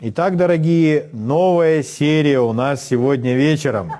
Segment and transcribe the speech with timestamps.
[0.00, 3.90] Итак, дорогие, новая серия у нас сегодня вечером.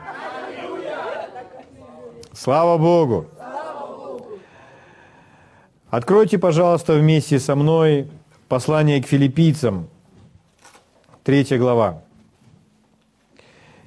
[2.33, 3.27] Слава Богу!
[5.91, 8.09] Откройте, пожалуйста, вместе со мной
[8.47, 9.89] послание к филиппийцам,
[11.25, 12.05] третья глава.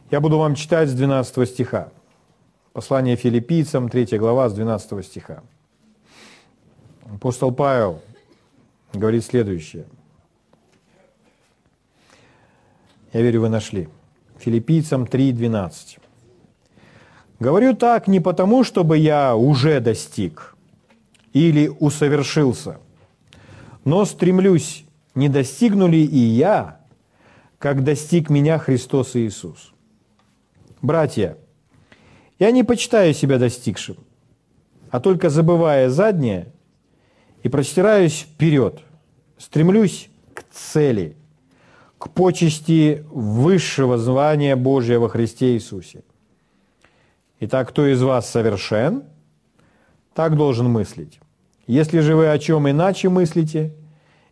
[0.09, 1.93] Я буду вам читать с 12 стиха.
[2.73, 5.43] Послание филиппийцам, третья глава, с 12 стиха.
[7.05, 8.01] Апостол Павел
[8.91, 9.85] говорит следующее–
[13.13, 13.89] Я верю, вы нашли.
[14.39, 15.99] Филиппийцам 3.12.
[17.39, 20.55] Говорю так не потому, чтобы я уже достиг
[21.33, 22.79] или усовершился,
[23.83, 24.85] но стремлюсь,
[25.15, 26.79] не достигну ли и я,
[27.57, 29.73] как достиг меня Христос Иисус.
[30.81, 31.37] Братья,
[32.39, 33.97] я не почитаю себя достигшим,
[34.89, 36.51] а только забывая заднее
[37.43, 38.81] и простираюсь вперед,
[39.37, 41.17] стремлюсь к цели–
[42.01, 46.03] к почести высшего звания Божия во Христе Иисусе.
[47.39, 49.03] Итак, кто из вас совершен,
[50.15, 51.19] так должен мыслить.
[51.67, 53.75] Если же вы о чем иначе мыслите,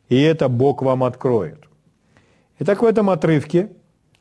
[0.08, 1.60] и это Бог вам откроет.
[2.58, 3.70] Итак, в этом отрывке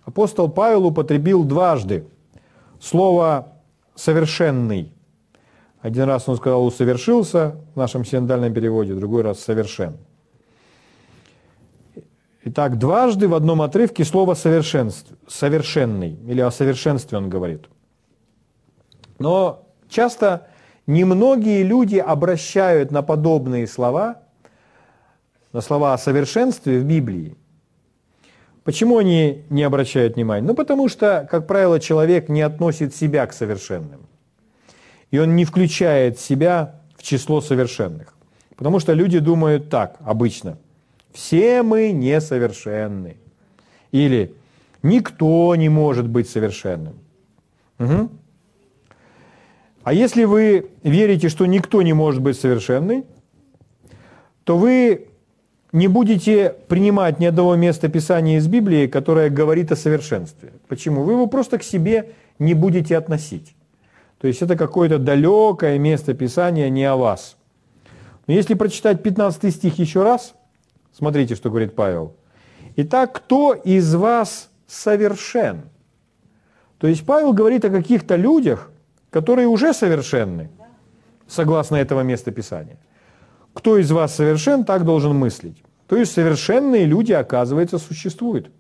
[0.04, 2.04] апостол Павел употребил дважды
[2.78, 3.54] слово
[3.94, 4.92] «совершенный».
[5.80, 9.96] Один раз он сказал «усовершился» в нашем синодальном переводе, другой раз «совершен».
[12.50, 17.66] Итак, дважды в одном отрывке слово совершенств, «совершенный» или «о совершенстве» он говорит.
[19.18, 20.46] Но часто
[20.86, 24.22] немногие люди обращают на подобные слова,
[25.52, 27.36] на слова о совершенстве в Библии.
[28.64, 30.46] Почему они не обращают внимания?
[30.46, 34.06] Ну, потому что, как правило, человек не относит себя к совершенным.
[35.10, 38.14] И он не включает себя в число совершенных.
[38.56, 40.56] Потому что люди думают так обычно–
[41.12, 43.16] все мы несовершенны.
[43.92, 44.34] Или
[44.82, 46.94] никто не может быть совершенным.
[47.78, 48.10] Угу.
[49.84, 53.04] А если вы верите, что никто не может быть совершенный,
[54.44, 55.08] то вы
[55.72, 60.52] не будете принимать ни одного места Писания из Библии, которое говорит о совершенстве.
[60.68, 61.02] Почему?
[61.02, 63.54] Вы его просто к себе не будете относить.
[64.20, 67.36] То есть это какое-то далекое место Писания не о вас.
[68.26, 70.34] Но если прочитать 15 стих еще раз,
[70.98, 72.16] Смотрите, что говорит Павел.
[72.74, 75.62] Итак, кто из вас совершен?
[76.78, 78.72] То есть Павел говорит о каких-то людях,
[79.10, 80.50] которые уже совершенны,
[81.28, 82.78] согласно этого места Писания.
[83.54, 85.62] Кто из вас совершен, так должен мыслить.
[85.86, 88.50] То есть совершенные люди, оказывается, существуют.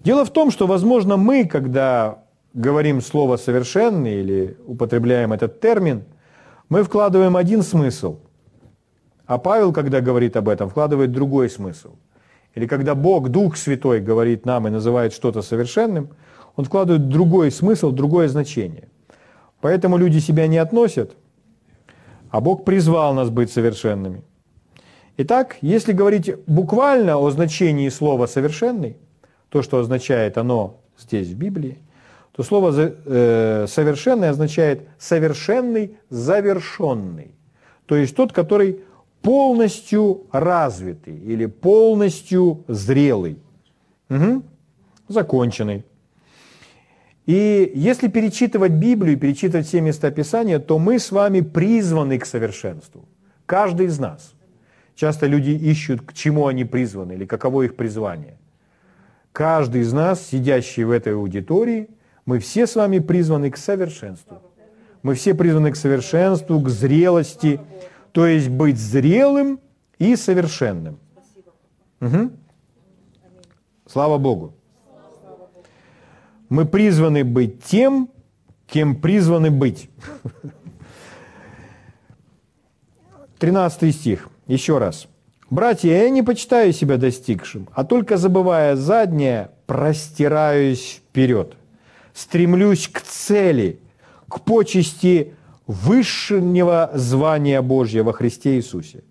[0.00, 6.02] Дело в том, что, возможно, мы, когда говорим слово «совершенный» или употребляем этот термин,
[6.68, 8.18] мы вкладываем один смысл–
[9.26, 11.96] а Павел, когда говорит об этом, вкладывает другой смысл.
[12.54, 16.10] Или когда Бог, Дух Святой, говорит нам и называет что-то совершенным,
[16.56, 18.88] он вкладывает другой смысл, другое значение.
[19.60, 21.12] Поэтому люди себя не относят,
[22.30, 24.22] а Бог призвал нас быть совершенными.
[25.18, 28.96] Итак, если говорить буквально о значении слова «совершенный»,
[29.50, 31.78] то, что означает оно здесь в Библии,
[32.34, 37.34] то слово э, «совершенный» означает «совершенный, завершенный».
[37.86, 38.80] То есть тот, который
[39.22, 43.38] полностью развитый или полностью зрелый,
[44.10, 44.42] угу.
[45.08, 45.84] законченный.
[47.26, 53.04] И если перечитывать Библию, перечитывать все места Писания, то мы с вами призваны к совершенству.
[53.46, 54.34] Каждый из нас.
[54.96, 58.38] Часто люди ищут, к чему они призваны или каково их призвание.
[59.32, 61.88] Каждый из нас, сидящий в этой аудитории,
[62.26, 64.42] мы все с вами призваны к совершенству.
[65.02, 67.60] Мы все призваны к совершенству, к зрелости,
[68.12, 69.60] то есть быть зрелым
[69.98, 70.98] и совершенным.
[72.00, 72.30] Угу.
[73.86, 74.54] Слава Богу.
[76.48, 78.10] Мы призваны быть тем,
[78.66, 79.88] кем призваны быть.
[83.38, 85.08] 13 стих, еще раз.
[85.50, 91.54] «Братья, я не почитаю себя достигшим, а только забывая заднее, простираюсь вперед,
[92.14, 93.78] стремлюсь к цели,
[94.28, 95.34] к почести
[95.66, 99.04] высшего звания Божьего во Христе Иисусе.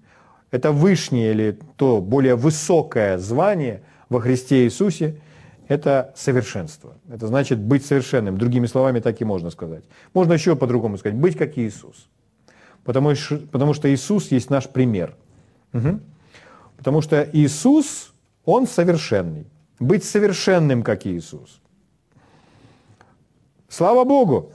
[0.52, 5.16] Это высшее или то более высокое звание во Христе Иисусе–
[5.70, 6.98] это совершенство.
[7.10, 8.38] Это значит быть совершенным.
[8.38, 9.86] Другими словами, так и можно сказать.
[10.14, 12.10] Можно еще по-другому сказать– быть как Иисус.
[12.84, 13.14] Потому,
[13.52, 15.16] потому что Иисус есть наш пример.
[15.74, 16.00] Угу.
[16.78, 18.14] Потому что Иисус,
[18.44, 19.46] Он совершенный.
[19.80, 21.62] Быть совершенным, как Иисус.
[23.70, 24.52] Слава Богу!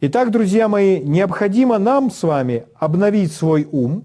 [0.00, 4.04] Итак, друзья мои, необходимо нам с вами обновить свой ум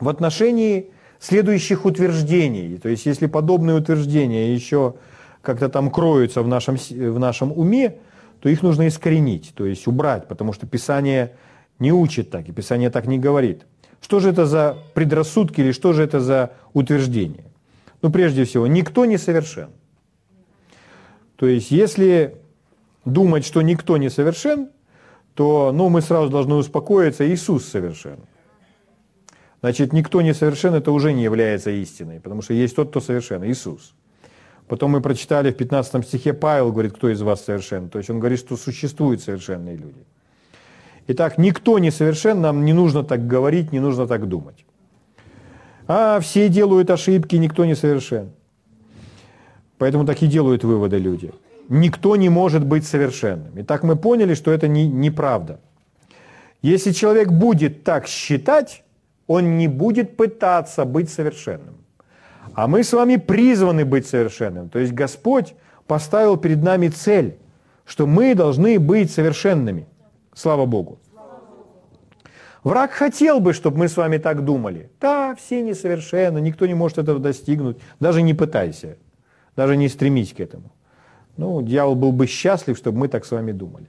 [0.00, 0.90] в отношении
[1.20, 2.76] следующих утверждений.
[2.76, 4.96] То есть если подобные утверждения еще
[5.40, 7.98] как-то там кроются в нашем, в нашем уме,
[8.40, 11.36] то их нужно искоренить, то есть убрать, потому что Писание
[11.78, 13.66] не учит так, и Писание так не говорит.
[14.00, 17.44] Что же это за предрассудки или что же это за утверждение?
[18.02, 19.68] Ну, прежде всего, никто не совершен.
[21.36, 22.40] То есть, если
[23.06, 24.68] думать, что никто не совершен,
[25.34, 28.18] то ну, мы сразу должны успокоиться, Иисус совершен.
[29.62, 33.44] Значит, никто не совершен, это уже не является истиной, потому что есть тот, кто совершен,
[33.44, 33.94] Иисус.
[34.68, 37.88] Потом мы прочитали в 15 стихе, Павел говорит, кто из вас совершен.
[37.88, 40.04] То есть он говорит, что существуют совершенные люди.
[41.08, 44.64] Итак, никто не совершен, нам не нужно так говорить, не нужно так думать.
[45.86, 48.32] А все делают ошибки, никто не совершен.
[49.78, 51.32] Поэтому так и делают выводы люди.
[51.68, 53.52] Никто не может быть совершенным.
[53.56, 55.60] Итак, мы поняли, что это не, неправда.
[56.62, 58.84] Если человек будет так считать,
[59.26, 61.76] он не будет пытаться быть совершенным.
[62.54, 64.68] А мы с вами призваны быть совершенным.
[64.68, 65.54] То есть Господь
[65.86, 67.36] поставил перед нами цель,
[67.84, 69.86] что мы должны быть совершенными.
[70.34, 70.98] Слава Богу.
[72.62, 74.90] Враг хотел бы, чтобы мы с вами так думали.
[75.00, 77.78] Да, все несовершенны, никто не может этого достигнуть.
[78.00, 78.96] Даже не пытайся,
[79.54, 80.72] даже не стремись к этому.
[81.36, 83.86] Ну, дьявол был бы счастлив, чтобы мы так с вами думали.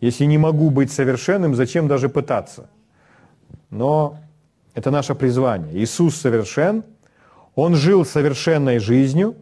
[0.00, 2.68] Если не могу быть совершенным, зачем даже пытаться?
[3.70, 4.18] Но
[4.74, 5.82] это наше призвание.
[5.82, 6.84] Иисус совершен,
[7.54, 9.36] Он жил совершенной жизнью,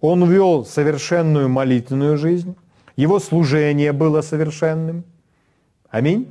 [0.00, 2.56] Он вел совершенную молитвенную жизнь,
[2.96, 5.04] Его служение было совершенным.
[5.90, 6.28] Аминь.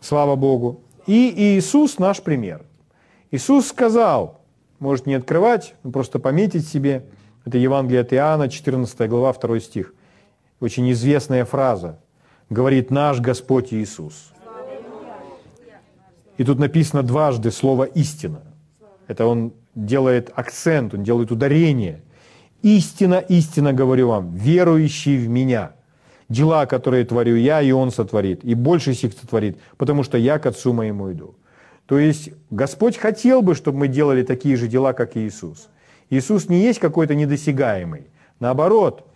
[0.00, 0.80] Слава Богу.
[1.06, 2.62] И Иисус наш пример.
[3.30, 4.40] Иисус сказал,
[4.78, 7.04] может не открывать, просто пометить себе,
[7.44, 9.94] это Евангелие от Иоанна, 14 глава, 2 стих.
[10.60, 12.00] Очень известная фраза.
[12.50, 14.32] Говорит наш Господь Иисус.
[16.36, 18.42] И тут написано дважды слово «истина».
[19.06, 22.02] Это он делает акцент, он делает ударение.
[22.62, 25.72] «Истина, истина говорю вам, верующий в Меня,
[26.28, 30.46] дела, которые творю я, и Он сотворит, и больше сих сотворит, потому что я к
[30.46, 31.34] Отцу моему иду».
[31.86, 35.68] То есть Господь хотел бы, чтобы мы делали такие же дела, как Иисус.
[36.14, 38.06] Иисус не есть какой-то недосягаемый.
[38.40, 39.06] Наоборот,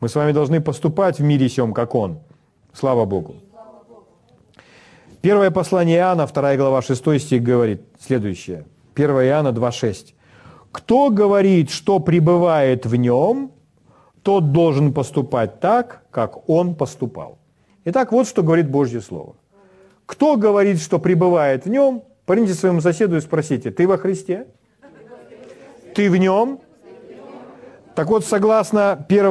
[0.00, 2.18] мы с вами должны поступать в мире сем, как Он.
[2.72, 3.36] Слава Богу.
[5.20, 8.64] Первое послание Иоанна, 2 глава, 6 стих говорит следующее.
[8.94, 10.14] 1 Иоанна 2,6.
[10.72, 13.50] «Кто говорит, что пребывает в нем,
[14.22, 17.38] тот должен поступать так, как он поступал».
[17.84, 19.36] Итак, вот что говорит Божье Слово.
[20.06, 24.46] Кто говорит, что пребывает в нем, парните своему соседу и спросите, ты во Христе?
[25.96, 26.60] Ты в нем?
[27.94, 29.24] Так вот, согласно 1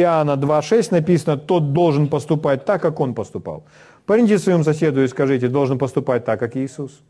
[0.00, 3.64] Иоанна 2,6 написано, тот должен поступать так, как он поступал.
[4.06, 7.02] Парните своему соседу и скажите, должен поступать так, как Иисус.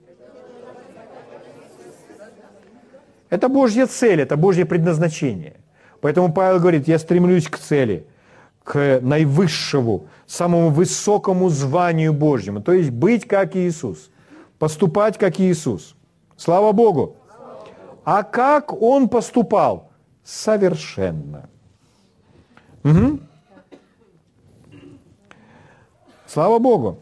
[3.30, 5.54] Это Божья цель, это Божье предназначение.
[6.00, 8.06] Поэтому Павел говорит, я стремлюсь к цели,
[8.64, 14.10] к наивысшему, самому высокому званию Божьему, то есть быть как Иисус,
[14.58, 15.94] поступать как Иисус.
[16.36, 17.16] Слава Богу!
[18.06, 19.90] А как Он поступал?
[20.22, 21.48] Совершенно.
[22.84, 23.18] Угу.
[26.28, 26.98] Слава Богу.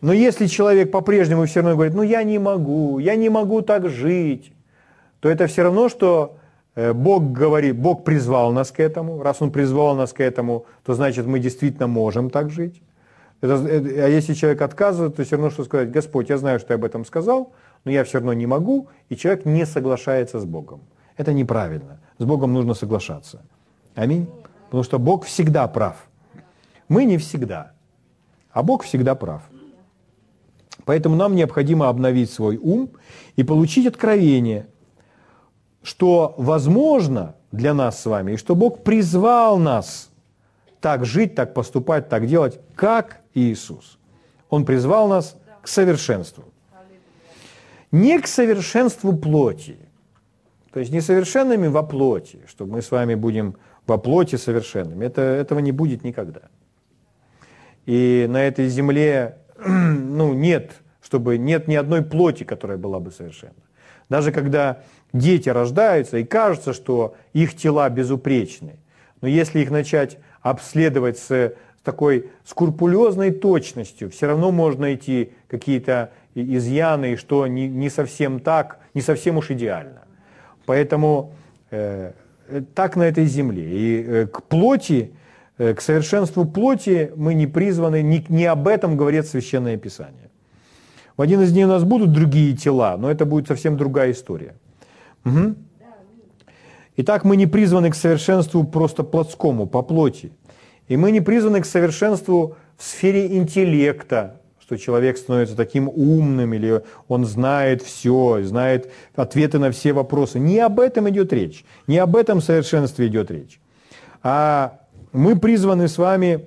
[0.00, 3.88] Но если человек по-прежнему все равно говорит, ну я не могу, я не могу так
[3.88, 4.52] жить,
[5.18, 6.36] то это все равно, что
[6.76, 9.24] э, Бог говорит, Бог призвал нас к этому.
[9.24, 12.80] Раз Он призвал нас к этому, то значит мы действительно можем так жить.
[13.40, 16.74] Это, а если человек отказывает, то все равно, что сказать, Господь, я знаю, что ты
[16.74, 17.52] об этом сказал,
[17.84, 20.80] но я все равно не могу, и человек не соглашается с Богом.
[21.16, 22.00] Это неправильно.
[22.18, 23.42] С Богом нужно соглашаться.
[23.94, 24.28] Аминь.
[24.64, 26.08] Потому что Бог всегда прав.
[26.88, 27.72] Мы не всегда,
[28.50, 29.42] а Бог всегда прав.
[30.84, 32.90] Поэтому нам необходимо обновить свой ум
[33.36, 34.66] и получить откровение,
[35.82, 40.10] что возможно для нас с вами, и что Бог призвал нас
[40.80, 43.98] так жить, так поступать, так делать, как Иисус.
[44.50, 46.44] Он призвал нас к совершенству.
[47.94, 49.76] Не к совершенству плоти,
[50.72, 53.54] то есть несовершенными во плоти, что мы с вами будем
[53.86, 55.04] во плоти совершенными.
[55.04, 56.40] Это, этого не будет никогда.
[57.86, 60.72] И на этой земле ну, нет,
[61.02, 63.62] чтобы нет ни одной плоти, которая была бы совершенна.
[64.08, 64.82] Даже когда
[65.12, 68.74] дети рождаются, и кажется, что их тела безупречны,
[69.20, 77.16] но если их начать обследовать с такой скрупулезной точностью, все равно можно найти какие-то изъяны,
[77.16, 80.02] что не, не совсем так, не совсем уж идеально.
[80.66, 81.32] Поэтому
[81.70, 82.12] э,
[82.74, 83.64] так на этой земле.
[83.64, 85.12] И э, к плоти
[85.56, 90.30] Э, к совершенству плоти мы не призваны, не, не об этом говорит Священное Писание.
[91.16, 94.54] В один из дней у нас будут другие тела, но это будет совсем другая история.
[95.24, 95.54] Угу.
[96.96, 100.32] Итак, мы не призваны к совершенству просто плотскому, по плоти.
[100.88, 106.82] И мы не призваны к совершенству в сфере интеллекта, что человек становится таким умным, или
[107.08, 110.38] он знает все, знает ответы на все вопросы.
[110.38, 113.60] Не об этом идет речь, не об этом совершенстве идет речь.
[114.22, 114.80] А
[115.12, 116.46] мы призваны с вами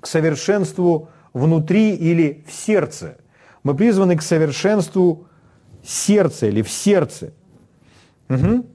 [0.00, 3.16] к совершенству внутри или в сердце.
[3.62, 5.26] Мы призваны к совершенству
[5.82, 7.32] сердца или в сердце.
[8.28, 8.66] Угу.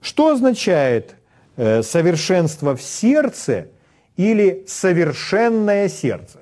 [0.00, 1.16] Что означает
[1.82, 3.68] совершенство в сердце
[4.16, 6.38] или совершенное сердце?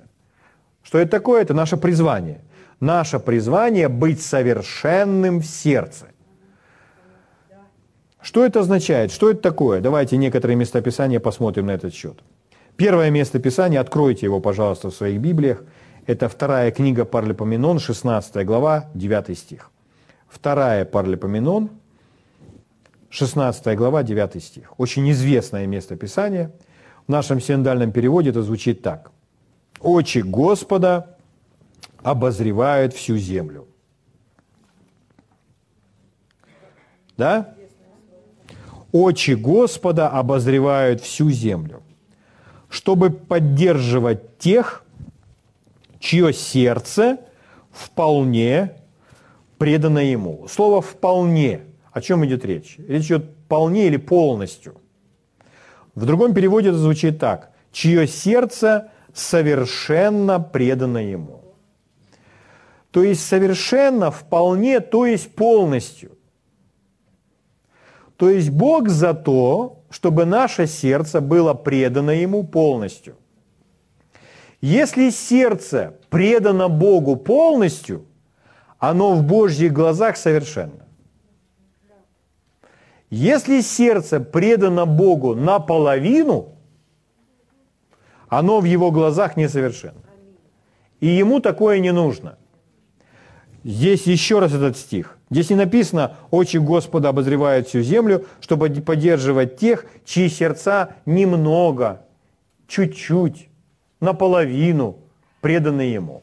[0.83, 1.43] Что это такое?
[1.43, 2.41] Это наше призвание.
[2.81, 6.07] Наше призвание быть совершенным в сердце.
[8.23, 9.13] Что это означает?
[9.13, 9.81] Что это такое?
[9.81, 12.21] Давайте некоторые местописания посмотрим на этот счет.
[12.77, 15.63] Первое место Писания, откройте его, пожалуйста, в своих Библиях.
[16.07, 19.71] Это вторая книга Парлипоменон, 16 глава, 9 стих.
[20.29, 21.71] Вторая Парлипоменон,
[23.11, 24.73] 16 глава, 9 стих.
[24.79, 26.53] Очень известное место Писания.
[27.07, 29.11] В нашем синдальном переводе это звучит так.
[29.81, 31.17] «Очи Господа
[32.03, 33.67] обозревают всю землю».
[37.17, 37.55] Да?
[38.93, 41.83] очи Господа обозревают всю землю,
[42.69, 44.85] чтобы поддерживать тех,
[45.99, 47.19] чье сердце
[47.71, 48.77] вполне
[49.59, 50.47] предано Ему.
[50.49, 52.77] Слово «вполне» о чем идет речь?
[52.79, 54.81] Речь идет «вполне» или «полностью».
[55.95, 57.51] В другом переводе это звучит так.
[57.73, 61.41] «Чье сердце совершенно предано Ему».
[62.91, 66.19] То есть совершенно, вполне, то есть полностью.
[68.17, 73.17] То есть Бог за то, чтобы наше сердце было предано Ему полностью.
[74.61, 78.05] Если сердце предано Богу полностью,
[78.79, 80.87] оно в Божьих глазах совершенно.
[83.11, 86.55] Если сердце предано Богу наполовину,
[88.29, 90.05] оно в Его глазах несовершенно.
[91.01, 92.39] И Ему такое не нужно.
[93.65, 95.19] Здесь еще раз этот стих.
[95.29, 102.07] Здесь не написано «Очи Господа обозревают всю землю, чтобы поддерживать тех, чьи сердца немного,
[102.69, 103.49] чуть-чуть,
[104.01, 104.99] наполовину
[105.41, 106.23] преданы Ему».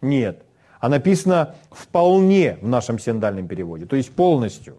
[0.00, 0.42] Нет.
[0.80, 4.78] А написано «вполне» в нашем синдальном переводе, то есть полностью.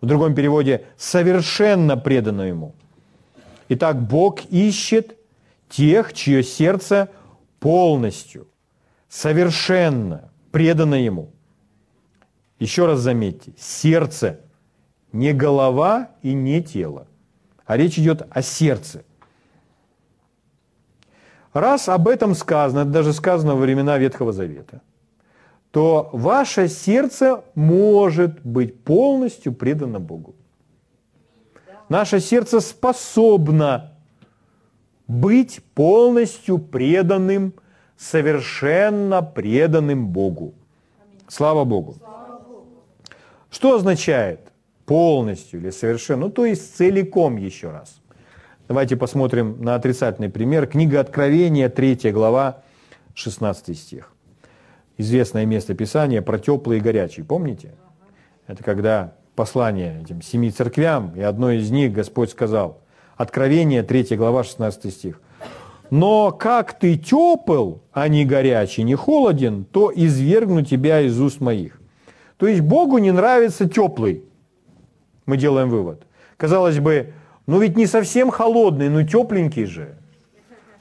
[0.00, 2.74] В другом переводе «совершенно предано Ему».
[3.68, 5.16] Итак, Бог ищет
[5.68, 7.10] тех, чье сердце
[7.60, 8.46] полностью,
[9.08, 11.32] совершенно предано Ему.
[12.58, 14.40] Еще раз заметьте, сердце
[15.12, 17.06] не голова и не тело,
[17.66, 19.04] а речь идет о сердце.
[21.52, 24.82] Раз об этом сказано, это даже сказано во времена Ветхого Завета,
[25.74, 30.36] то ваше сердце может быть полностью предано Богу.
[31.88, 33.98] Наше сердце способно
[35.08, 37.54] быть полностью преданным,
[37.96, 40.54] совершенно преданным Богу.
[41.26, 41.96] Слава Богу.
[43.50, 44.52] Что означает
[44.86, 46.26] полностью или совершенно?
[46.26, 48.00] Ну, то есть целиком еще раз.
[48.68, 50.68] Давайте посмотрим на отрицательный пример.
[50.68, 52.62] Книга Откровения, 3 глава,
[53.14, 54.13] 16 стих.
[54.96, 57.22] Известное место Писания про теплый и горячий.
[57.22, 57.74] Помните?
[58.46, 62.80] Это когда послание этим семи церквям, и одной из них Господь сказал,
[63.16, 65.20] Откровение, 3 глава, 16 стих.
[65.90, 71.80] «Но как ты тепл, а не горячий, не холоден, то извергну тебя из уст моих».
[72.38, 74.24] То есть Богу не нравится теплый.
[75.26, 76.02] Мы делаем вывод.
[76.36, 77.12] Казалось бы,
[77.46, 79.94] ну ведь не совсем холодный, но тепленький же.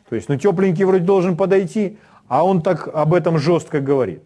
[0.10, 1.98] То есть, ну тепленький вроде должен подойти,
[2.33, 4.23] а он так об этом жестко говорит.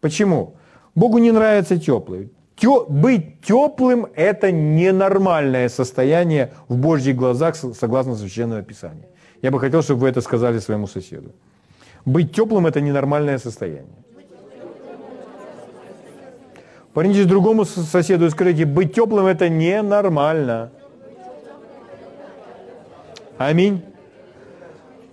[0.00, 0.54] Почему?
[0.96, 2.30] Богу не нравится теплый.
[2.56, 9.06] Тё, быть теплым– это ненормальное состояние в Божьих глазах, согласно Священного Писания.
[9.40, 11.30] Я бы хотел, чтобы вы это сказали своему соседу.
[12.04, 13.94] Быть теплым– это ненормальное состояние.
[16.92, 20.70] Повернитесь другому соседу и скажите, быть теплым– это ненормально.
[23.38, 23.80] Аминь.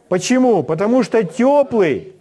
[0.10, 0.64] Почему?
[0.64, 2.15] Потому что теплый,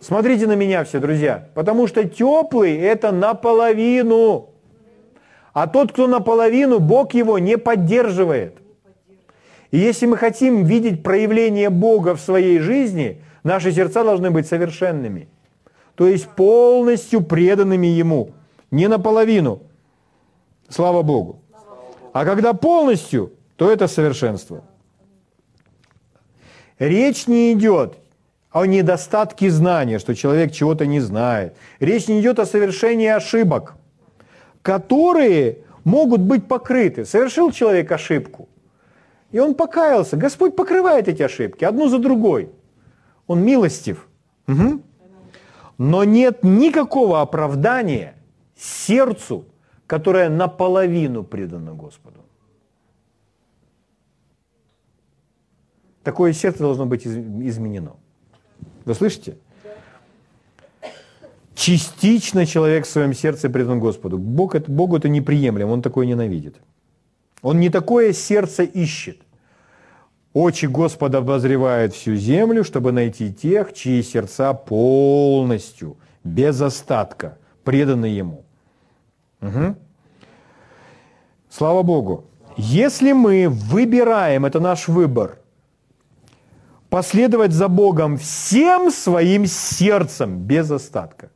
[0.00, 4.50] смотрите на меня все, друзья, потому что теплый– это наполовину.
[5.52, 8.58] А тот, кто наполовину, Бог его не поддерживает.
[9.70, 15.28] И если мы хотим видеть проявление Бога в своей жизни, наши сердца должны быть совершенными.
[15.94, 18.30] То есть полностью преданными Ему
[18.70, 19.62] не наполовину.
[20.68, 21.40] Слава Богу.
[22.12, 24.64] А когда полностью, то это совершенство.
[26.78, 27.98] Речь не идет
[28.52, 31.56] о недостатке знания, что человек чего-то не знает.
[31.78, 33.74] Речь не идет о совершении ошибок,
[34.62, 37.04] которые могут быть покрыты.
[37.04, 38.48] Совершил человек ошибку,
[39.30, 40.16] и он покаялся.
[40.16, 42.50] Господь покрывает эти ошибки, одну за другой.
[43.26, 44.08] Он милостив.
[44.48, 44.82] Угу.
[45.78, 48.14] Но нет никакого оправдания
[48.56, 49.44] сердцу,
[49.86, 52.20] которое наполовину предано Господу.
[56.02, 57.99] Такое сердце должно быть изменено.
[58.90, 59.36] Вы слышите?
[61.54, 64.18] Частично человек в своем сердце предан Господу.
[64.18, 66.56] Бог, это, Богу это неприемлемо, Он такое ненавидит.
[67.42, 69.18] Он не такое сердце ищет.
[70.32, 78.44] Очи Господа обозревают всю землю, чтобы найти тех, чьи сердца полностью, без остатка, преданы Ему.
[79.40, 79.76] Угу.
[81.48, 82.24] Слава Богу.
[82.56, 85.39] Если мы выбираем, это наш выбор,
[86.90, 91.30] последовать за Богом всем своим сердцем, без остатка,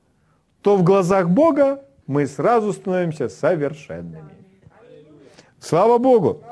[0.60, 4.34] то в глазах Бога мы сразу становимся совершенными.
[5.60, 6.42] Слава Богу!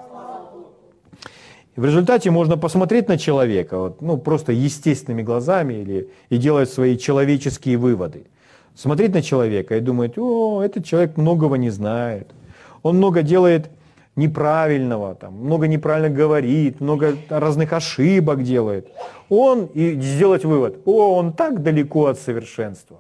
[1.75, 6.99] в результате можно посмотреть на человека, вот, ну, просто естественными глазами или, и делать свои
[6.99, 8.27] человеческие выводы.
[8.75, 12.31] Смотреть на человека и думать, о, этот человек многого не знает.
[12.83, 13.71] Он много делает
[14.17, 18.89] неправильного, там, много неправильно говорит, много разных ошибок делает.
[19.29, 22.99] Он, и сделать вывод, о, он так далеко от совершенства.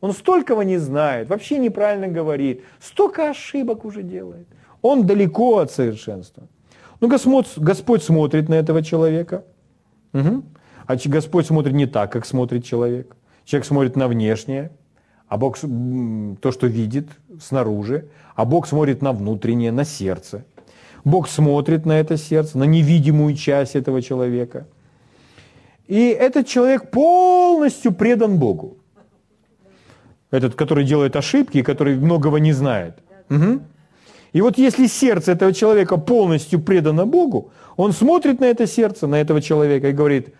[0.00, 4.46] Он столького не знает, вообще неправильно говорит, столько ошибок уже делает.
[4.82, 6.44] Он далеко от совершенства.
[7.00, 9.44] Ну, Господь, Господь смотрит на этого человека.
[10.12, 10.42] Угу.
[10.86, 13.16] А Господь смотрит не так, как смотрит человек.
[13.44, 14.70] Человек смотрит на внешнее,
[15.28, 17.08] а Бог то, что видит
[17.40, 20.44] снаружи, а Бог смотрит на внутреннее, на сердце.
[21.04, 24.66] Бог смотрит на это сердце, на невидимую часть этого человека.
[25.86, 28.78] И этот человек полностью предан Богу.
[30.30, 32.98] Этот, который делает ошибки, который многого не знает.
[33.30, 33.60] Угу.
[34.32, 39.20] И вот если сердце этого человека полностью предано Богу, он смотрит на это сердце, на
[39.20, 40.34] этого человека и говорит,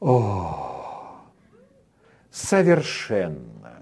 [0.00, 1.20] о,
[2.30, 3.72] совершенно.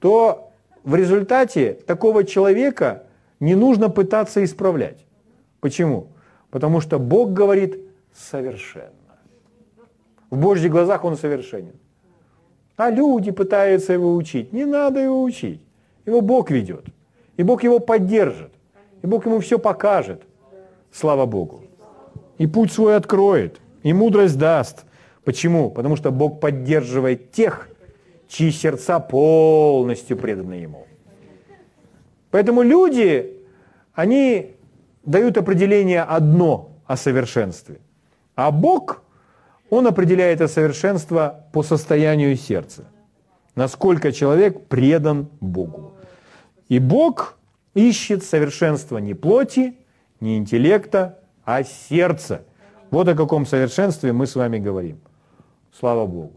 [0.00, 0.50] То
[0.82, 3.04] в результате такого человека
[3.40, 5.04] не нужно пытаться исправлять.
[5.60, 6.08] Почему?
[6.50, 7.78] Потому что Бог говорит
[8.14, 8.90] совершенно.
[10.30, 11.74] В Божьих глазах он совершенен.
[12.76, 14.52] А люди пытаются его учить.
[14.52, 15.60] Не надо его учить.
[16.06, 16.84] Его Бог ведет.
[17.36, 18.52] И Бог его поддержит.
[19.02, 20.22] И Бог ему все покажет.
[20.92, 21.64] Слава Богу.
[22.38, 23.60] И путь свой откроет.
[23.82, 24.84] И мудрость даст.
[25.24, 25.70] Почему?
[25.70, 27.68] Потому что Бог поддерживает тех,
[28.28, 30.86] чьи сердца полностью преданы Ему.
[32.30, 33.38] Поэтому люди,
[33.94, 34.56] они
[35.04, 37.80] дают определение одно о совершенстве.
[38.34, 39.02] А Бог,
[39.70, 42.84] Он определяет это совершенство по состоянию сердца.
[43.54, 45.94] Насколько человек предан Богу.
[46.68, 47.38] И Бог
[47.74, 49.76] ищет совершенство не плоти,
[50.20, 52.44] не интеллекта, а сердца.
[52.90, 55.00] Вот о каком совершенстве мы с вами говорим.
[55.78, 56.32] Слава Богу.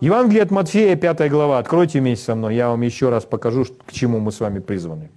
[0.00, 1.58] Евангелие от Матфея, 5 глава.
[1.58, 5.10] Откройте вместе со мной, я вам еще раз покажу, к чему мы с вами призваны.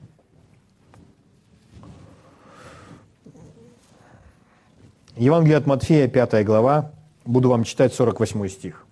[5.16, 6.92] Евангелие от Матфея, 5 глава.
[7.24, 8.86] Буду вам читать 48 стих.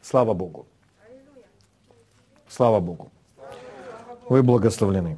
[0.00, 0.66] Слава Богу.
[2.48, 3.10] Слава Богу.
[4.28, 5.16] Вы благословлены.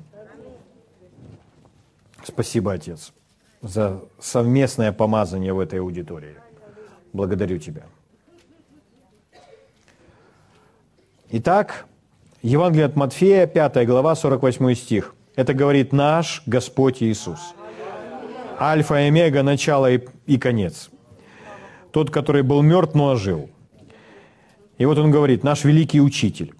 [2.24, 3.12] Спасибо, Отец,
[3.60, 6.36] за совместное помазание в этой аудитории.
[7.12, 7.84] Благодарю Тебя.
[11.30, 11.84] Итак,
[12.40, 15.14] Евангелие от Матфея, 5 глава, 48 стих.
[15.36, 17.38] Это говорит наш Господь Иисус.
[18.58, 20.88] Альфа и Омега, начало и, и конец.
[21.90, 23.50] Тот, который был мертв, но ожил.
[24.78, 26.54] И вот он говорит, наш великий учитель.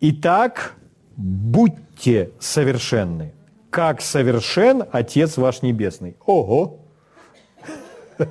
[0.00, 0.74] Итак,
[1.16, 3.32] будьте совершенны,
[3.70, 6.16] как совершен Отец ваш Небесный.
[6.26, 6.80] Ого!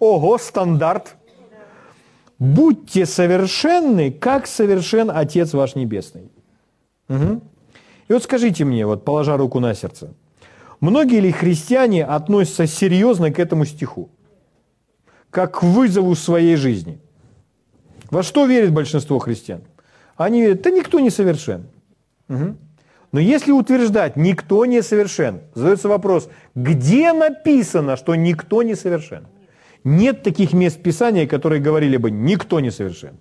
[0.00, 1.14] Ого, стандарт.
[2.38, 6.30] Будьте совершенны, как совершен Отец ваш Небесный.
[7.08, 7.40] Угу.
[8.08, 10.12] И вот скажите мне, вот положа руку на сердце,
[10.80, 14.10] многие ли христиане относятся серьезно к этому стиху?
[15.30, 16.98] Как к вызову своей жизни?
[18.10, 19.62] Во что верит большинство христиан?
[20.16, 21.66] Они верят, да никто не совершен.
[22.28, 22.56] Угу.
[23.12, 29.26] Но если утверждать, никто не совершен, задается вопрос, где написано, что никто не совершен?
[29.86, 33.16] Нет таких мест Писания, которые говорили бы, никто не совершен.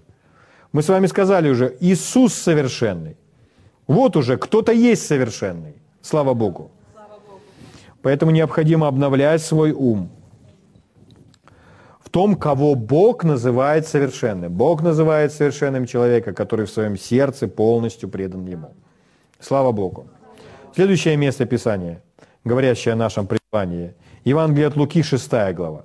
[0.71, 3.17] Мы с вами сказали уже, Иисус совершенный.
[3.88, 5.75] Вот уже, кто-то есть совершенный.
[6.01, 6.71] Слава Богу.
[8.01, 10.10] Поэтому необходимо обновлять свой ум.
[12.10, 14.51] том, кого Бог называет совершенным.
[14.51, 18.73] Бог называет совершенным человека, который в своем сердце полностью предан Ему.
[19.39, 20.08] Слава Богу.
[20.75, 22.01] Следующее место Писания,
[22.43, 23.93] говорящее о нашем призвании.
[24.25, 25.84] Евангелие от Луки, 6 глава.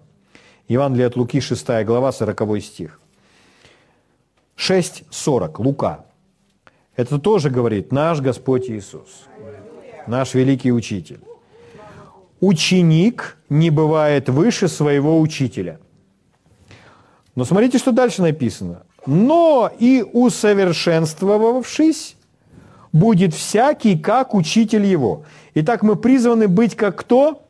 [0.71, 3.01] Евангелие от Луки, 6 глава, 40 стих.
[4.57, 6.05] 6.40, Лука.
[6.95, 9.27] Это тоже говорит наш Господь Иисус,
[10.07, 11.19] наш великий учитель.
[12.41, 15.81] Ученик не бывает выше своего учителя.
[17.35, 18.85] Но смотрите, что дальше написано.
[19.07, 22.17] Но и усовершенствовавшись,
[22.93, 25.25] будет всякий, как учитель его.
[25.55, 27.43] Итак, мы призваны быть как кто?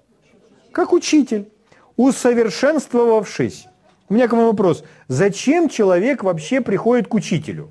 [0.72, 1.50] Как учитель.
[1.96, 3.66] Усовершенствовавшись.
[4.08, 4.84] У меня к вам вопрос.
[5.08, 7.70] Зачем человек вообще приходит к учителю?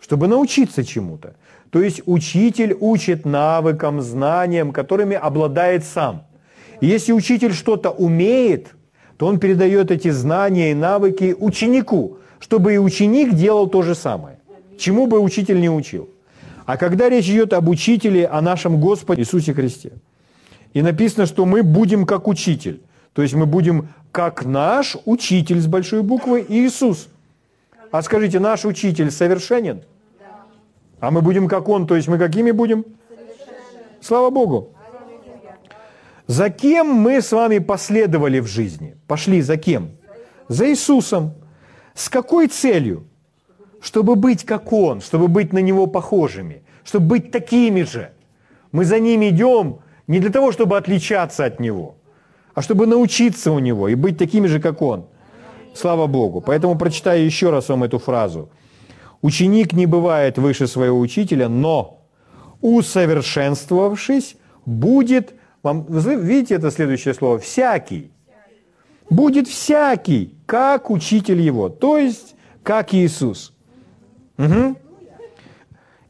[0.00, 1.34] Чтобы научиться чему-то.
[1.70, 6.26] То есть учитель учит навыкам, знаниям, которыми обладает сам.
[6.80, 8.74] И если учитель что-то умеет,
[9.16, 14.38] то он передает эти знания и навыки ученику, чтобы и ученик делал то же самое.
[14.78, 16.10] Чему бы учитель не учил.
[16.66, 19.92] А когда речь идет об учителе, о нашем Господе Иисусе Христе,
[20.72, 22.82] и написано, что мы будем как учитель,
[23.12, 27.08] то есть мы будем как наш учитель с большой буквы Иисус.
[27.90, 29.82] А скажите, наш учитель совершенен?
[31.00, 32.84] А мы будем как он, то есть мы какими будем?
[34.00, 34.70] Слава Богу.
[36.26, 38.96] За кем мы с вами последовали в жизни?
[39.06, 39.90] Пошли за кем?
[40.48, 41.34] За Иисусом.
[41.94, 43.04] С какой целью?
[43.80, 48.12] Чтобы быть как Он, чтобы быть на Него похожими, чтобы быть такими же.
[48.70, 49.80] Мы за Ним идем
[50.12, 51.94] не для того, чтобы отличаться от Него,
[52.54, 55.04] а чтобы научиться у Него и быть такими же, как Он.
[55.74, 56.40] Слава Богу.
[56.40, 58.48] Поэтому прочитаю еще раз вам эту фразу–
[59.22, 62.02] Ученик не бывает выше своего учителя, но
[62.60, 68.10] усовершенствовавшись, будет, вам, видите это следующее слово, всякий.
[69.08, 73.52] Будет всякий, как учитель его, то есть как Иисус.
[74.38, 74.76] Угу.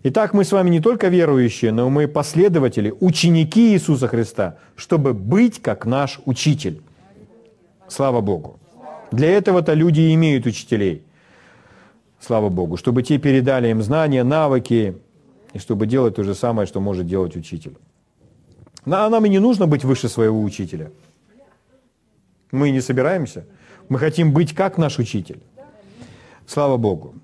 [0.04, 5.62] Итак, мы с вами не только верующие, но мы последователи, ученики Иисуса Христа, чтобы быть
[5.62, 6.82] как наш учитель.
[7.88, 8.58] Слава Богу.
[9.12, 11.02] Для этого-то люди имеют учителей–
[12.22, 14.96] слава Богу, чтобы те передали им знания, навыки,
[15.52, 17.76] и чтобы делать то же самое, что может делать учитель.
[18.86, 20.90] А нам и не нужно быть выше своего учителя.
[22.50, 23.44] Мы не собираемся.
[23.88, 25.42] Мы хотим быть как наш учитель.
[26.46, 27.14] Слава Богу.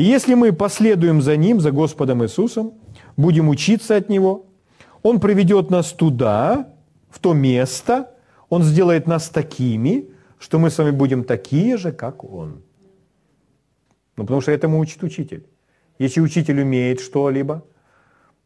[0.00, 2.72] И если мы последуем за Ним, за Господом Иисусом,
[3.18, 4.46] будем учиться от Него,
[5.02, 6.72] Он приведет нас туда,
[7.10, 8.08] в то место,
[8.48, 10.08] Он сделает нас такими,
[10.38, 12.62] что мы с вами будем такие же, как Он.
[14.16, 15.46] Ну, потому что этому учит учитель.
[15.98, 17.62] Если учитель умеет что-либо,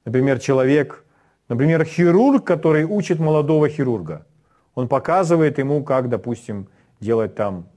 [0.05, 1.05] например, человек,
[1.49, 4.27] например, хирург, который учит молодого хирурга,
[4.75, 6.67] он показывает ему, как, допустим,
[6.99, 7.69] делать там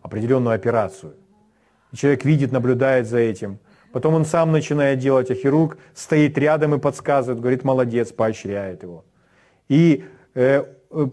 [0.00, 1.16] определенную операцию.
[1.96, 3.58] Человек видит, наблюдает за этим.
[3.92, 9.04] Потом он сам начинает делать, а хирург стоит рядом и подсказывает, говорит, молодец, поощряет его.
[9.68, 10.04] И
[10.34, 10.64] э,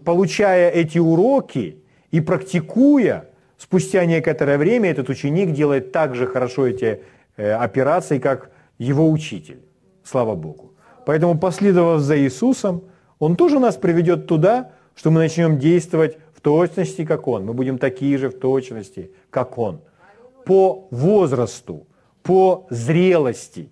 [0.04, 3.28] получая эти уроки и практикуя,
[3.64, 7.02] Спустя некоторое время этот ученик делает так же хорошо эти
[7.36, 9.62] э, операции, как его учитель.
[10.02, 10.74] Слава Богу.
[11.06, 12.82] Поэтому, последовав за Иисусом,
[13.18, 17.46] Он тоже нас приведет туда, что мы начнем действовать в точности, как Он.
[17.46, 19.80] Мы будем такие же в точности, как Он.
[20.44, 21.86] По возрасту,
[22.22, 23.70] по зрелости.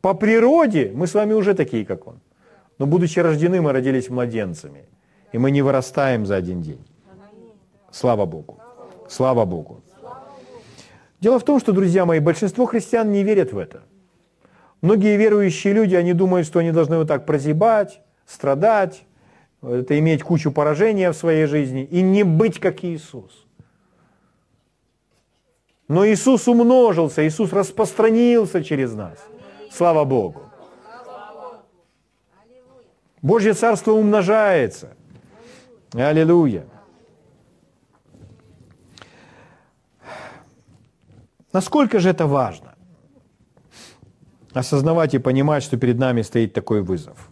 [0.00, 2.20] По природе мы с вами уже такие, как Он.
[2.78, 4.88] Но будучи рождены, мы родились младенцами.
[5.32, 6.84] И мы не вырастаем за один день.
[7.90, 8.58] Слава Богу.
[9.08, 9.80] Слава Богу.
[11.20, 13.82] Дело в том, что, друзья мои, большинство христиан не верят в это.
[14.82, 19.04] Многие верующие люди, они думают, что они должны вот так прозябать, страдать,
[19.62, 23.45] это иметь кучу поражения в своей жизни и не быть как Иисус.
[25.88, 29.18] Но Иисус умножился, Иисус распространился через нас.
[29.70, 30.42] Слава Богу.
[33.22, 34.96] Божье Царство умножается.
[35.92, 36.66] Аллилуйя.
[41.52, 42.74] Насколько же это важно?
[44.52, 47.30] Осознавать и понимать, что перед нами стоит такой вызов.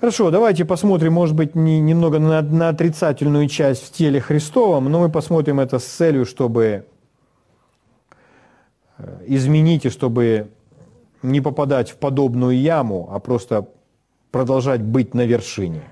[0.00, 5.00] Хорошо, давайте посмотрим, может быть, не, немного на, на отрицательную часть в теле Христовом, но
[5.00, 6.86] мы посмотрим это с целью, чтобы
[8.96, 10.48] э, изменить и чтобы
[11.22, 13.68] не попадать в подобную яму, а просто
[14.30, 15.82] продолжать быть на вершине.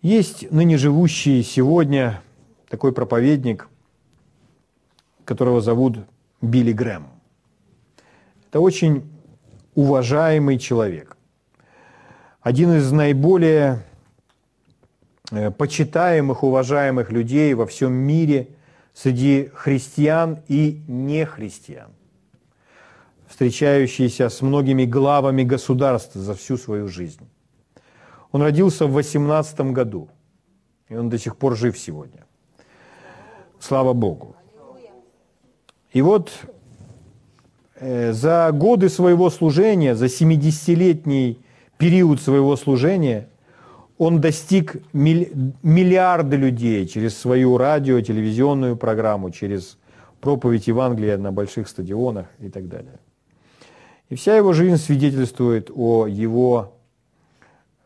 [0.00, 2.22] Есть ныне живущий сегодня
[2.68, 3.68] такой проповедник–
[5.24, 5.98] которого зовут
[6.40, 7.06] Билли Грэм.
[8.48, 9.02] Это очень
[9.74, 11.13] уважаемый человек.
[12.44, 13.82] Один из наиболее
[15.30, 18.48] э, почитаемых, уважаемых людей во всем мире
[18.92, 21.88] среди христиан и нехристиан,
[23.28, 27.26] встречающийся с многими главами государств за всю свою жизнь.
[28.30, 30.10] Он родился в 18 году,
[30.90, 32.26] и он до сих пор жив сегодня.
[33.58, 34.36] Слава Богу.
[35.94, 36.30] И вот
[37.76, 41.38] э, за годы своего служения, за 70-летний
[41.78, 43.28] период своего служения,
[43.98, 49.78] он достиг миллиарда людей через свою радио, телевизионную программу, через
[50.20, 52.98] проповедь Евангелия на больших стадионах и так далее.
[54.08, 56.74] И вся его жизнь свидетельствует о его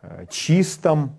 [0.03, 1.13] э, чистом,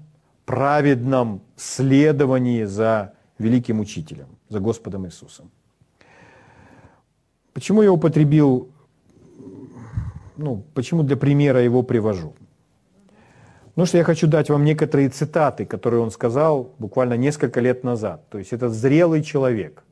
[0.46, 5.52] праведном следовании за великим учителем, за Господом Иисусом.
[7.54, 8.70] Почему я употребил,
[10.38, 12.34] ну, почему для примера его привожу?
[13.80, 18.28] Потому что я хочу дать вам некоторые цитаты, которые он сказал буквально несколько лет назад.
[18.30, 19.86] То есть это зрелый человек,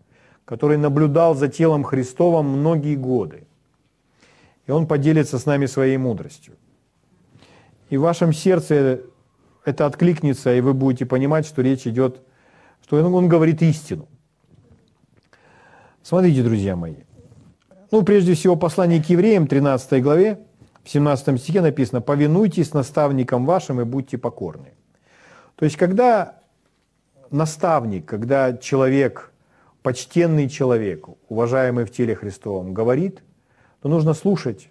[0.43, 3.47] который наблюдал за телом Христовым многие годы.
[4.65, 6.55] И он поделится с нами своей мудростью.
[7.89, 9.03] И в вашем сердце
[9.63, 12.19] это откликнется, и вы будете понимать, что речь идет,
[12.83, 14.09] что он говорит истину.
[16.03, 16.95] Смотрите, друзья мои,
[17.91, 20.39] ну, прежде всего, послание к евреям, 13 главе,
[20.87, 24.71] в 17 стихе написано, «Повинуйтесь наставникам вашим и будьте покорны».
[25.57, 26.39] То есть, когда
[27.29, 29.33] наставник, когда человек,
[29.83, 33.21] почтенный человек, уважаемый в теле Христовом, говорит,
[33.81, 34.69] то нужно слушать.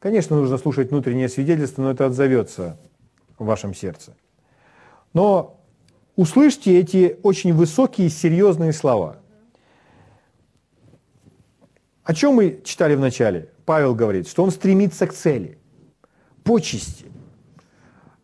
[0.00, 2.76] Конечно, нужно слушать внутреннее свидетельство, но это отзовется
[3.38, 4.16] в вашем сердце.
[5.12, 5.60] Но
[6.16, 9.18] услышьте эти очень высокие, серьезные слова–
[12.04, 13.48] о чем мы читали в начале?
[13.64, 15.58] Павел говорит, что он стремится к цели,
[16.44, 17.06] почести,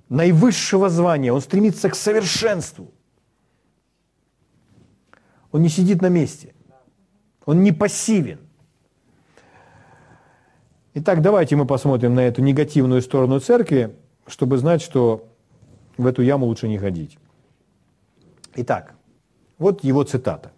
[0.08, 2.92] наивысшего звания, он стремится к совершенству.
[5.52, 6.54] Он не сидит на месте,
[7.44, 8.40] он не пассивен.
[10.94, 13.96] Итак, давайте мы посмотрим на эту негативную сторону церкви,
[14.26, 15.28] чтобы знать, что
[15.96, 17.18] в эту яму лучше не ходить.
[18.56, 18.94] Итак,
[19.58, 20.52] вот его цитата,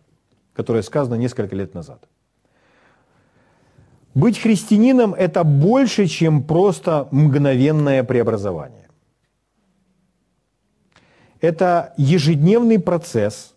[0.54, 2.08] которая сказана несколько лет назад.
[4.14, 8.88] Быть христианином– это больше, чем просто мгновенное преобразование.
[11.40, 13.54] Это ежедневный процесс,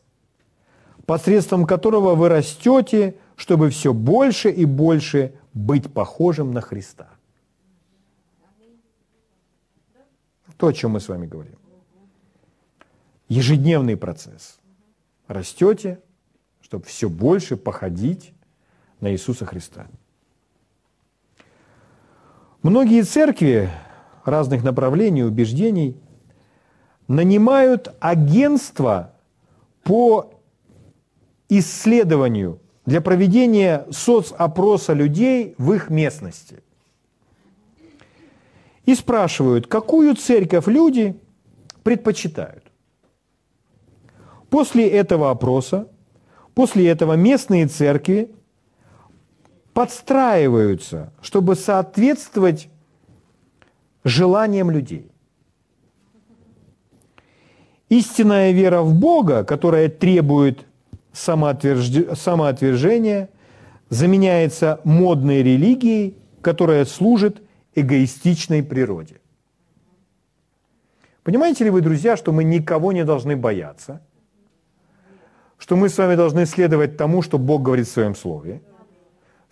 [1.06, 7.10] посредством которого вы растете, чтобы все больше и больше быть похожим на Христа.
[10.58, 11.58] То, о чем мы с вами говорим.
[13.28, 14.60] Ежедневный процесс.
[15.28, 16.00] Растете,
[16.62, 18.34] чтобы все больше походить
[19.00, 19.88] на Иисуса Христа.
[22.64, 23.70] Многие церкви
[24.24, 25.98] разных направлений, убеждений
[27.10, 29.12] нанимают агентство
[29.84, 30.32] по
[31.50, 36.64] исследованию для проведения соцопроса людей в их местности.
[38.86, 41.20] И спрашивают, какую церковь люди
[41.84, 42.64] предпочитают.
[44.50, 45.90] После этого опроса,
[46.56, 48.34] после этого местные церкви
[49.74, 52.70] подстраиваются, чтобы соответствовать
[54.04, 55.10] желаниям людей.
[57.90, 60.66] Истинная вера в Бога, которая требует
[61.12, 63.30] самоотвержения,
[63.90, 67.42] заменяется модной религией, которая служит
[67.76, 69.20] эгоистичной природе.
[71.24, 74.02] Понимаете ли вы, друзья, что мы никого не должны бояться,
[75.58, 78.62] что мы с вами должны следовать тому, что Бог говорит в Своем Слове–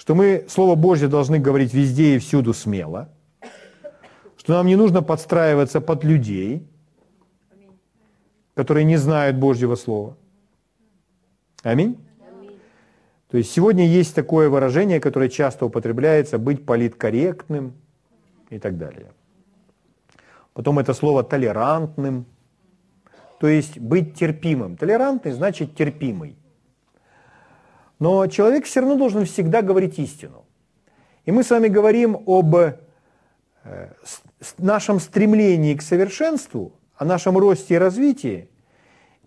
[0.02, 3.10] что мы Слово Божье должны говорить везде и всюду смело,
[4.36, 6.68] что нам не нужно подстраиваться под людей,
[8.56, 10.18] которые не знают Божьего Слова.
[11.62, 12.00] Аминь?
[13.30, 17.76] То есть сегодня есть такое выражение, которое часто употребляется, быть политкорректным
[18.50, 19.12] и так далее.
[20.54, 22.26] Потом это слово толерантным,
[23.40, 24.78] то есть быть терпимым.
[24.78, 26.41] Толерантный значит терпимый.
[28.02, 30.44] Но человек все равно должен всегда говорить истину.
[31.26, 32.74] И мы с вами говорим об э,
[34.58, 38.50] нашем стремлении к совершенству, о нашем росте и развитии,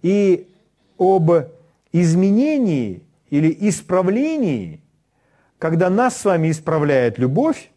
[0.03, 0.53] и
[0.99, 1.31] об
[1.93, 4.83] изменении или исправлении,
[5.61, 7.71] когда нас с вами исправляет любовь,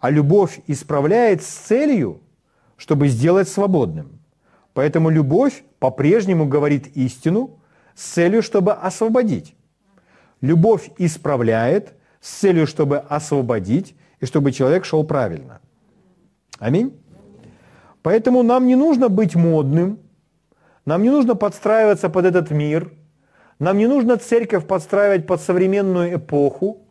[0.00, 2.22] а любовь исправляет с целью,
[2.76, 4.18] чтобы сделать свободным.
[4.74, 7.60] Поэтому любовь по-прежнему говорит истину
[7.94, 9.54] с целью, чтобы освободить.
[10.40, 15.60] Любовь исправляет с целью, чтобы освободить и чтобы человек шел правильно.
[16.58, 16.98] Аминь.
[18.02, 19.98] Поэтому нам не нужно быть модным,
[20.86, 22.92] Нам не нужно подстраиваться под этот мир.
[23.58, 26.86] Нам не нужно церковь подстраивать под современную эпоху.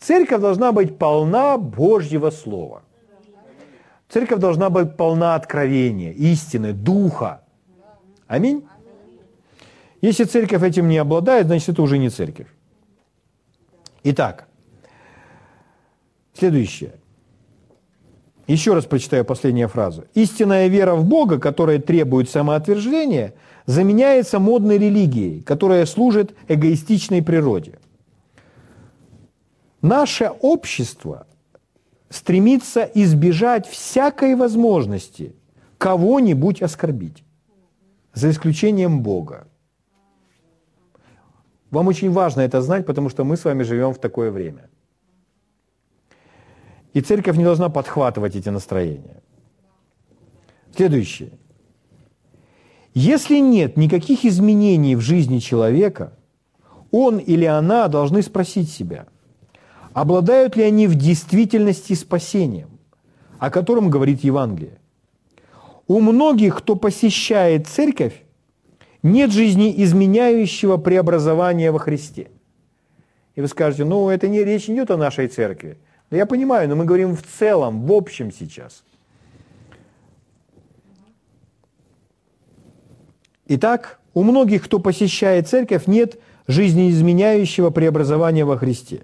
[0.00, 2.82] Церковь должна быть полна Божьего Слова.
[4.08, 7.44] Церковь должна быть полна откровения, истины, духа.
[8.26, 8.66] Аминь.
[10.00, 12.48] Если церковь этим не обладает, значит это уже не церковь.
[14.02, 14.48] Итак,
[16.32, 16.94] следующее.
[18.46, 20.06] Еще раз прочитаю последнюю фразу.
[20.14, 23.34] Истинная вера в Бога, которая требует самоотверждения,
[23.66, 27.78] заменяется модной религией, которая служит эгоистичной природе.
[29.82, 31.26] Наше общество
[32.08, 35.36] стремится избежать всякой возможности
[35.78, 37.22] кого-нибудь оскорбить,
[38.12, 39.46] за исключением Бога.
[41.70, 44.68] Вам очень важно это знать, потому что мы с вами живем в такое время.
[46.92, 49.22] И церковь не должна подхватывать эти настроения.
[50.74, 51.30] Следующее.
[52.94, 56.12] Если нет никаких изменений в жизни человека,
[56.90, 59.06] он или она должны спросить себя,
[59.92, 62.70] обладают ли они в действительности спасением,
[63.38, 64.80] о котором говорит Евангелие.
[65.86, 68.22] У многих, кто посещает церковь,
[69.02, 72.28] нет жизни изменяющего преобразования во Христе.
[73.34, 75.78] И вы скажете, ну это не речь идет о нашей церкви.
[76.10, 78.82] Да я понимаю, но мы говорим в целом, в общем сейчас.
[83.46, 89.02] Итак, у многих, кто посещает церковь, нет жизнеизменяющего преобразования во Христе.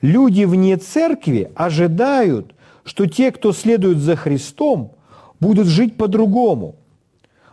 [0.00, 4.92] Люди вне церкви ожидают, что те, кто следует за Христом,
[5.40, 6.76] будут жить по-другому.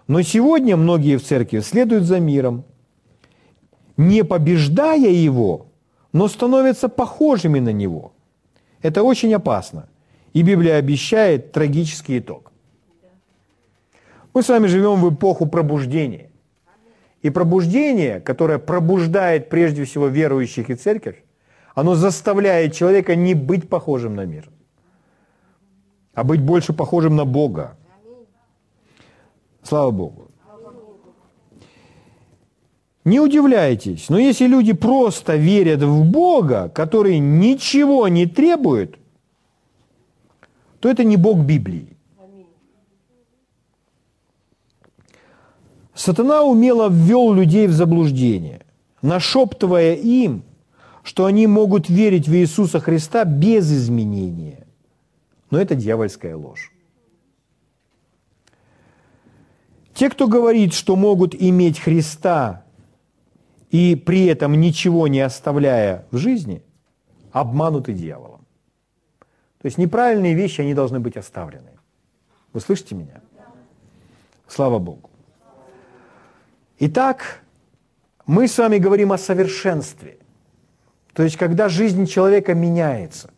[0.07, 2.63] Но сегодня многие в церкви следуют за миром,
[3.97, 5.67] не побеждая его,
[6.13, 8.13] но становятся похожими на него.
[8.81, 9.87] Это очень опасно.
[10.33, 12.51] И Библия обещает трагический итог.
[14.33, 16.29] Мы с вами живем в эпоху пробуждения.
[17.21, 21.23] И пробуждение, которое пробуждает прежде всего верующих и церковь,
[21.73, 24.49] оно заставляет человека не быть похожим на мир,
[26.13, 27.77] а быть больше похожим на Бога.
[29.65, 30.27] Слава Богу.
[33.03, 38.95] Не удивляйтесь, но если люди просто верят в Бога, который ничего не требует,
[40.79, 41.97] то это не Бог Библии.
[45.93, 48.61] Сатана умело ввел людей в заблуждение,
[49.01, 50.43] нашептывая им,
[51.03, 54.67] что они могут верить в Иисуса Христа без изменения.
[55.49, 56.74] Но это дьявольская ложь.
[59.95, 62.65] Те, кто говорит, что могут иметь Христа
[63.71, 66.61] и при этом ничего не оставляя в жизни,
[67.31, 68.45] обмануты дьяволом.
[69.61, 71.71] То есть неправильные вещи, они должны быть оставлены.
[72.51, 73.21] Вы слышите меня?
[74.49, 75.09] Слава Богу.
[76.79, 77.41] Итак,
[78.27, 80.17] мы с вами говорим о совершенстве.
[81.13, 83.31] То есть, когда жизнь человека меняется,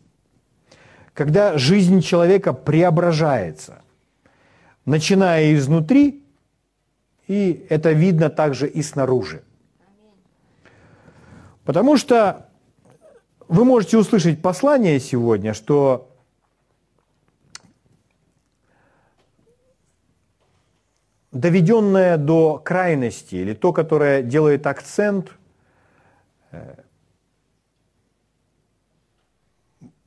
[1.14, 3.82] когда жизнь человека преображается,
[4.84, 6.24] начиная изнутри,
[7.28, 9.44] и это видно также и снаружи.
[11.64, 12.48] Потому что
[13.46, 16.10] вы можете услышать послание сегодня, что
[21.30, 25.32] доведенное до крайности, или то, которое делает акцент
[26.50, 26.74] э,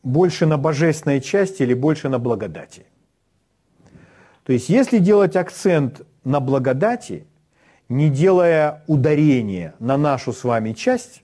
[0.01, 2.87] больше на божественной части или больше на благодати.
[4.43, 7.25] То есть, если делать акцент на благодати,
[7.89, 11.23] не делая ударения на нашу с вами часть,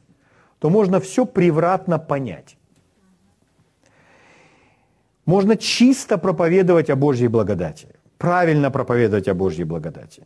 [0.59, 2.57] то можно все превратно понять.
[5.25, 10.23] Можно чисто проповедовать о Божьей благодати, правильно проповедовать о Божьей благодати.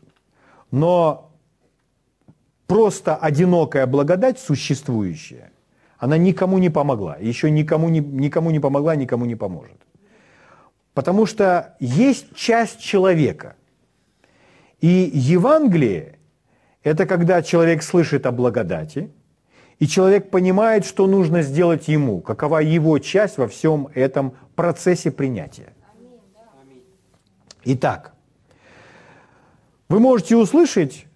[0.72, 1.32] Но
[2.68, 5.52] просто одинокая благодать существующая,
[5.98, 9.78] она никому не помогла, еще никому не, никому не помогла, никому не поможет.
[10.94, 13.56] Потому что есть часть человека.
[14.82, 16.20] И Евангелие–
[16.84, 19.10] это когда человек слышит о благодати–
[19.82, 25.74] и человек понимает, что нужно сделать ему, какова его часть во всем этом процессе принятия.
[27.64, 28.14] Итак,
[29.90, 31.08] вы можете услышать,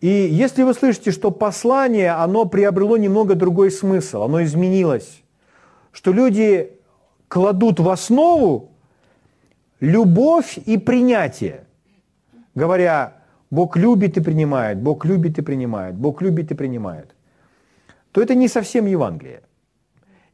[0.00, 5.24] и если вы слышите, что послание, оно приобрело немного другой смысл, оно изменилось,
[5.90, 6.70] что люди
[7.26, 8.70] кладут в основу
[9.80, 11.63] любовь и принятие,
[12.54, 13.14] говоря,
[13.50, 17.14] Бог любит и принимает, Бог любит и принимает, Бог любит и принимает
[18.14, 19.42] то это не совсем Евангелие.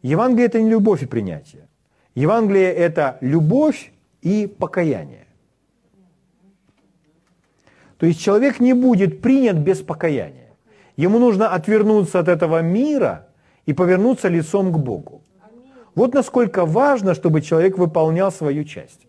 [0.03, 1.67] Евангелие– это не любовь и принятие.
[2.15, 5.27] Евангелие– это любовь и покаяние.
[7.97, 10.51] То есть человек не будет принят без покаяния.
[10.97, 13.29] Ему нужно отвернуться от этого мира
[13.65, 15.23] и повернуться лицом к Богу.
[15.95, 19.07] Вот насколько важно, чтобы человек выполнял свою часть.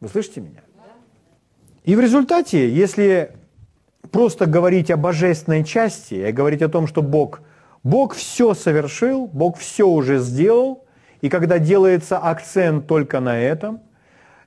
[0.00, 0.63] Вы слышите меня?
[1.84, 3.32] И в результате, если
[4.10, 7.42] просто говорить о божественной части и говорить о том, что Бог,
[7.82, 10.84] Бог все совершил, Бог все уже сделал,
[11.20, 13.80] и когда делается акцент только на этом,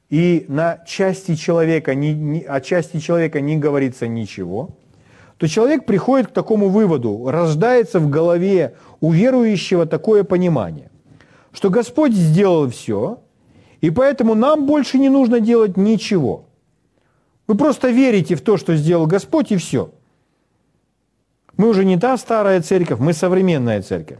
[0.09, 4.69] и на части человека, не, не, о части человека не говорится ничего,
[5.37, 10.89] то человек приходит к такому выводу, рождается в голове у верующего такое понимание,
[11.51, 13.19] что Господь сделал все,
[13.81, 16.46] и поэтому нам больше не нужно делать ничего.
[17.47, 19.93] Вы просто верите в то, что сделал Господь, и все.
[21.55, 24.19] Мы уже не та старая церковь, мы современная церковь.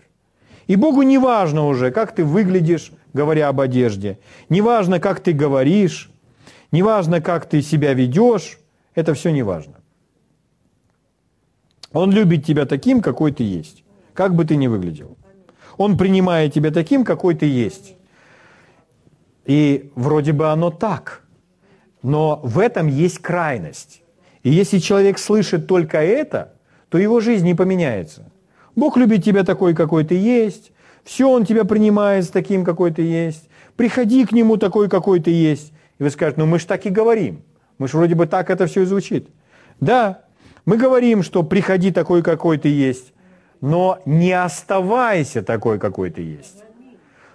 [0.65, 4.17] И Богу не важно уже, как ты выглядишь, говоря об одежде,
[4.49, 6.09] не важно, как ты говоришь,
[6.71, 8.59] не важно, как ты себя ведешь,
[8.95, 9.75] это все не важно.
[11.93, 15.17] Он любит тебя таким, какой ты есть, как бы ты ни выглядел.
[15.77, 17.95] Он принимает тебя таким, какой ты есть.
[19.45, 21.23] И вроде бы оно так,
[22.03, 24.01] но в этом есть крайность.
[24.43, 26.53] И если человек слышит только это,
[26.89, 28.31] то его жизнь не поменяется.
[28.75, 30.71] Бог любит тебя такой, какой ты есть,
[31.03, 35.31] все Он тебя принимает с таким, какой ты есть, приходи к Нему такой, какой ты
[35.31, 35.73] есть.
[35.99, 37.41] И вы скажете, ну мы же так и говорим,
[37.77, 39.29] мы же вроде бы так это все и звучит.
[39.79, 40.21] Да,
[40.65, 43.13] мы говорим, что приходи такой, какой ты есть,
[43.61, 46.63] но не оставайся такой, какой ты есть.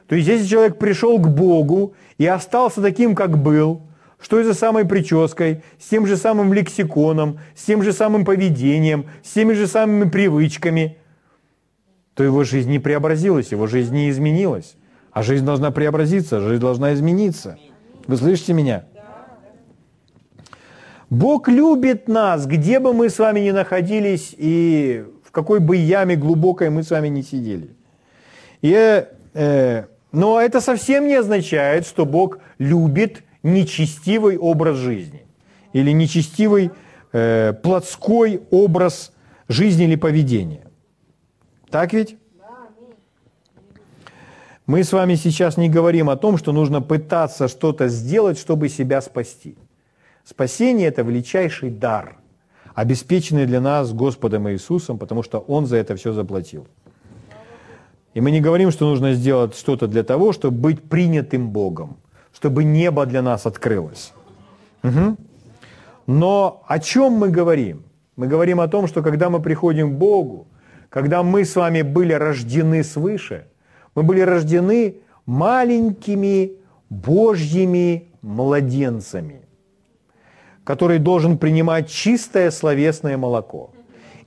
[0.06, 3.80] То есть, если человек пришел к Богу и остался таким, как был,
[4.22, 9.06] с той же самой прической, с тем же самым лексиконом, с тем же самым поведением,
[9.22, 10.96] с теми же самыми привычками,
[12.14, 14.76] то его жизнь не преобразилась, его жизнь не изменилась.
[15.10, 17.58] А жизнь должна преобразиться, жизнь должна измениться.
[18.06, 18.84] Вы слышите меня?
[21.10, 26.16] Бог любит нас, где бы мы с вами ни находились и в какой бы яме
[26.16, 27.70] глубокой мы с вами не сидели.
[28.62, 29.04] И,
[29.34, 35.26] э, но это совсем не означает, что Бог любит нечестивый образ жизни
[35.72, 36.70] или нечестивый
[37.12, 39.12] э, плотской образ
[39.48, 40.66] жизни или поведения.
[41.70, 42.16] Так ведь?
[44.66, 49.00] Мы с вами сейчас не говорим о том, что нужно пытаться что-то сделать, чтобы себя
[49.00, 49.56] спасти.
[50.24, 52.18] Спасение– это величайший дар,
[52.74, 56.68] обеспеченный для нас Господом Иисусом, потому что Он за это все заплатил.
[58.14, 61.96] И мы не говорим, что нужно сделать что-то для того, чтобы быть принятым Богом,
[62.34, 64.12] чтобы небо для нас открылось.
[64.82, 65.16] Угу.
[66.06, 67.84] Но о чем мы говорим?
[68.16, 70.46] Мы говорим о том, что когда мы приходим к Богу,
[70.88, 73.46] когда мы с вами были рождены свыше,
[73.94, 76.52] мы были рождены маленькими
[76.90, 79.42] Божьими младенцами
[80.64, 83.70] который должен принимать чистое словесное молоко.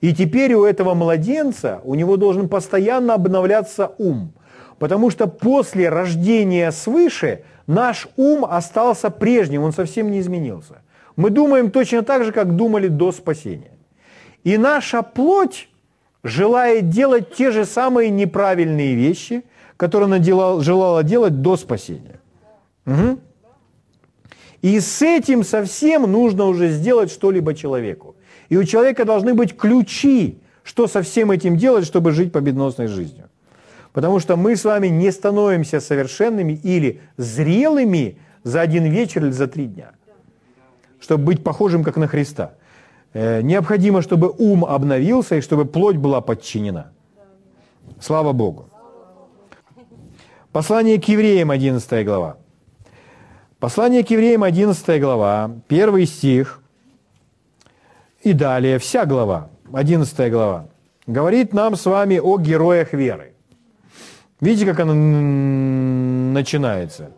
[0.02, 4.34] И теперь у этого младенца, у него должен постоянно обновляться ум,
[4.78, 10.82] потому что после рождения свыше наш ум остался прежним, он совсем не изменился.
[11.16, 13.72] Мы думаем точно так же, как думали до спасения.
[14.44, 15.70] И наша плоть
[16.24, 19.44] желает делать те же самые неправильные вещи,
[19.78, 22.20] которые она делала, желала делать до спасения.
[22.86, 23.20] Угу.
[24.62, 28.16] И с этим совсем нужно уже сделать что-либо человеку.
[28.50, 33.30] И у человека должны быть ключи, что со всем этим делать, чтобы жить победоносной жизнью.
[33.96, 39.48] Потому что мы с вами не становимся совершенными или зрелыми за один вечер или за
[39.48, 39.92] три дня,
[41.00, 42.56] чтобы быть похожим как на Христа.
[43.14, 46.92] Э, необходимо, чтобы ум обновился и чтобы плоть была подчинена.
[48.02, 48.68] Слава Богу.
[50.52, 52.36] Послание к евреям, 11 глава.
[53.60, 56.62] Послание к евреям, 11 глава, 1 стих
[58.24, 60.66] и далее, вся глава, 11 глава,
[61.08, 63.35] говорит нам с вами о героях веры.
[64.42, 67.12] Видите, как она начинается?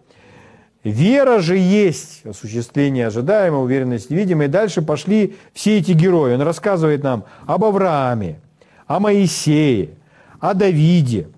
[0.83, 4.45] Вера же есть осуществление ожидаемой, уверенность невидимой.
[4.45, 6.35] И дальше пошли все эти герои.
[6.35, 8.39] Он рассказывает нам об Аврааме,
[8.85, 9.95] о Моисее,
[10.39, 11.29] о Давиде,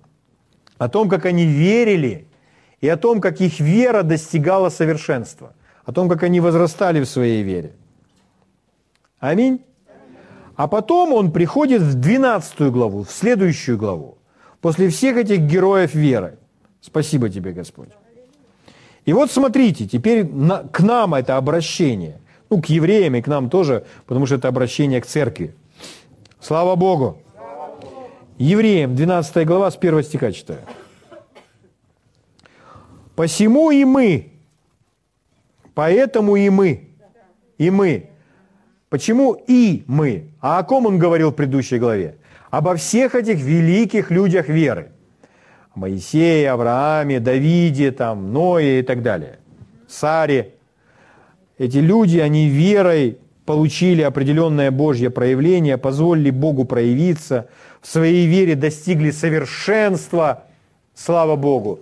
[0.78, 2.28] о том, как они верили
[2.80, 5.54] и о том, как их вера достигала совершенства,
[5.84, 7.72] о том, как они возрастали в своей вере.
[9.18, 9.64] Аминь.
[10.54, 14.18] А потом он приходит в 12 главу, в следующую главу,
[14.60, 16.38] после всех этих героев веры.
[16.80, 17.88] Спасибо тебе, Господь.
[19.04, 22.20] И вот смотрите, теперь на, к нам это обращение.
[22.48, 25.54] Ну, к евреям и к нам тоже, потому что это обращение к церкви.
[26.40, 27.18] Слава Богу.
[28.38, 30.60] Евреям, 12 глава, с 1 стиха читаю.
[33.14, 34.32] Посему и мы,
[35.74, 36.88] поэтому и мы,
[37.58, 38.10] и мы,
[38.90, 40.32] Почему и мы?
[40.40, 42.16] А о ком он говорил в предыдущей главе?
[42.50, 44.90] Обо всех этих великих людях веры.
[45.74, 49.38] Моисее, Аврааме, Давиде, там, Ное и так далее.
[49.88, 50.54] Саре.
[51.58, 57.48] Эти люди, они верой получили определенное Божье проявление, позволили Богу проявиться,
[57.80, 60.44] в своей вере достигли совершенства.
[60.94, 61.80] Слава Богу.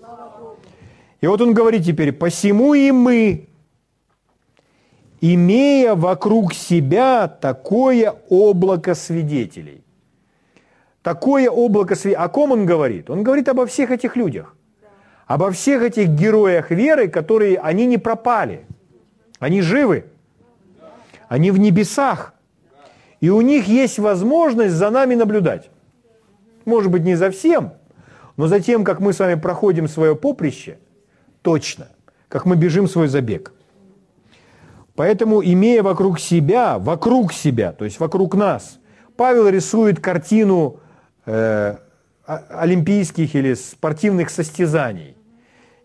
[1.20, 3.48] И вот он говорит теперь, посему и мы,
[5.20, 9.82] имея вокруг себя такое облако свидетелей.
[11.08, 12.22] Такое облако свидетелей.
[12.22, 13.08] О ком он говорит?
[13.08, 14.54] Он говорит обо всех этих людях.
[15.26, 18.66] Обо всех этих героях веры, которые, они не пропали.
[19.38, 20.04] Они живы.
[21.26, 22.34] Они в небесах.
[23.22, 25.70] И у них есть возможность за нами наблюдать.
[26.66, 27.72] Может быть, не за всем,
[28.36, 30.76] но за тем, как мы с вами проходим свое поприще,
[31.40, 31.88] точно,
[32.28, 33.54] как мы бежим свой забег–
[34.94, 38.80] Поэтому, имея вокруг себя, вокруг себя, то есть вокруг нас,
[39.16, 40.80] Павел рисует картину
[41.28, 41.76] э,
[42.24, 45.16] олимпийских или спортивных состязаний.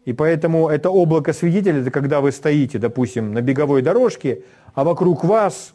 [0.06, 5.24] И поэтому это облако свидетелей, это когда вы стоите, допустим, на беговой дорожке, а вокруг
[5.24, 5.74] вас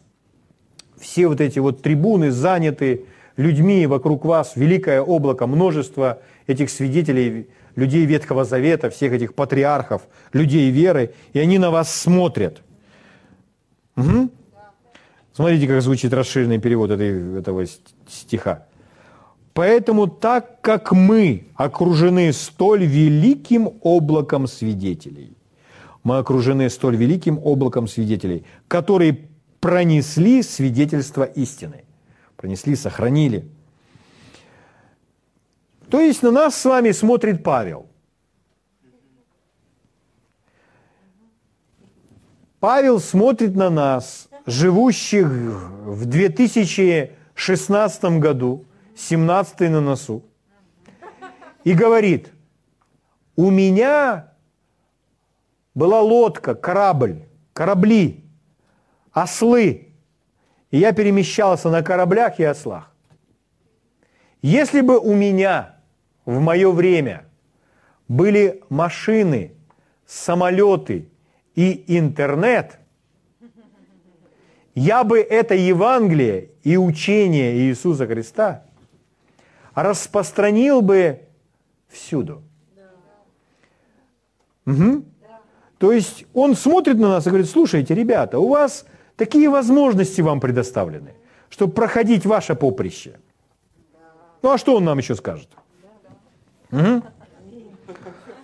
[0.99, 3.05] все вот эти вот трибуны заняты
[3.37, 10.03] людьми, вокруг вас великое облако, множество этих свидетелей, людей Ветхого Завета, всех этих патриархов,
[10.33, 12.63] людей веры, и они на вас смотрят–
[13.99, 14.31] Угу.
[15.33, 17.65] Смотрите, как звучит расширенный перевод этой, этого
[18.09, 18.67] стиха.
[19.59, 25.37] Поэтому так как мы окружены столь великим облаком свидетелей,
[26.05, 29.19] мы окружены столь великим облаком свидетелей, которые
[29.59, 31.83] пронесли свидетельство истины.
[32.37, 33.49] Пронесли, сохранили.
[35.91, 37.89] То есть на нас с вами смотрит Павел.
[42.61, 48.65] Павел смотрит на нас, живущих в 2016 году,
[48.99, 50.25] 17 на носу,
[51.63, 52.33] и говорит,
[53.37, 54.33] у меня
[55.75, 57.23] была лодка, корабль,
[57.53, 58.25] корабли,
[59.13, 59.93] ослы,
[60.71, 62.93] и я перемещался на кораблях и ослах.
[64.43, 65.77] Если бы у меня
[66.25, 67.25] в мое время
[68.09, 69.53] были машины,
[70.07, 71.09] самолеты
[71.55, 72.79] и интернет,
[74.75, 78.65] я бы это Евангелие и учение Иисуса Христа
[79.83, 81.23] распространил бы
[81.89, 82.43] всюду.
[84.67, 85.05] Угу.
[85.79, 88.85] То есть он смотрит на нас и говорит, слушайте, ребята, у вас
[89.17, 91.15] такие возможности вам предоставлены,
[91.49, 93.19] чтобы проходить ваше поприще.
[94.43, 95.49] Ну а что он нам еще скажет?
[96.71, 97.03] Угу.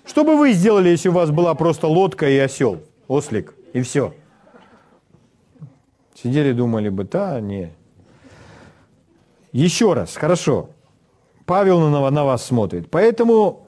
[0.07, 2.80] Что бы вы сделали, если у вас была просто лодка и осел?
[3.09, 4.14] ослик, и все.
[6.14, 7.72] Сидели, думали бы, да, не.
[9.53, 10.70] Еще раз, хорошо.
[11.47, 12.90] Павел на, вас смотрит.
[12.90, 13.66] Поэтому,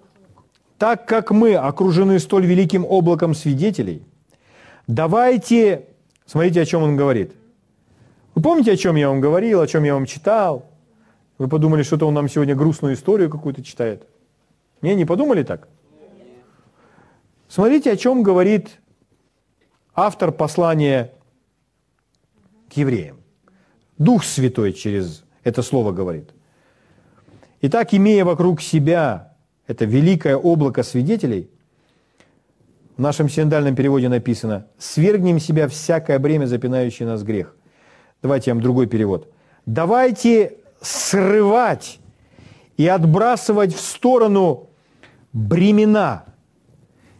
[0.78, 4.02] так как мы окружены столь великим облаком свидетелей,
[4.86, 5.86] давайте,
[6.24, 7.32] смотрите, о чем он говорит.
[8.34, 10.66] Вы помните, о чем я вам говорил, о чем я вам читал?
[11.38, 14.06] Вы подумали, что-то он нам сегодня грустную историю какую-то читает?
[14.82, 15.68] Не, не подумали так?
[17.48, 18.80] Смотрите, о чем говорит
[19.94, 21.12] автор послания
[22.68, 23.18] к евреям.
[23.98, 26.30] Дух Святой через это слово говорит.
[27.68, 29.32] Итак, имея вокруг себя
[29.66, 31.50] это великое облако свидетелей,
[32.96, 37.56] в нашем синодальном переводе написано «свергнем себя всякое бремя, запинающее нас грех».
[38.22, 39.32] Давайте я вам другой перевод.
[39.66, 41.98] Давайте срывать
[42.76, 44.70] и отбрасывать в сторону
[45.32, 46.24] бремена,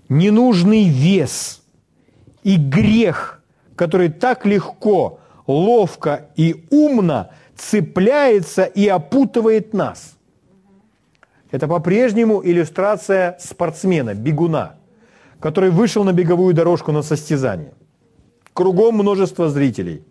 [0.08, 1.62] ненужный вес–
[2.44, 3.42] и грех,
[3.74, 5.18] который так легко,
[5.48, 10.15] ловко и умно цепляется и опутывает нас.
[11.56, 14.76] Это по-прежнему иллюстрация спортсмена, бегуна,
[15.40, 17.72] который вышел на беговую дорожку на состязание.
[18.52, 20.04] Кругом множество зрителей.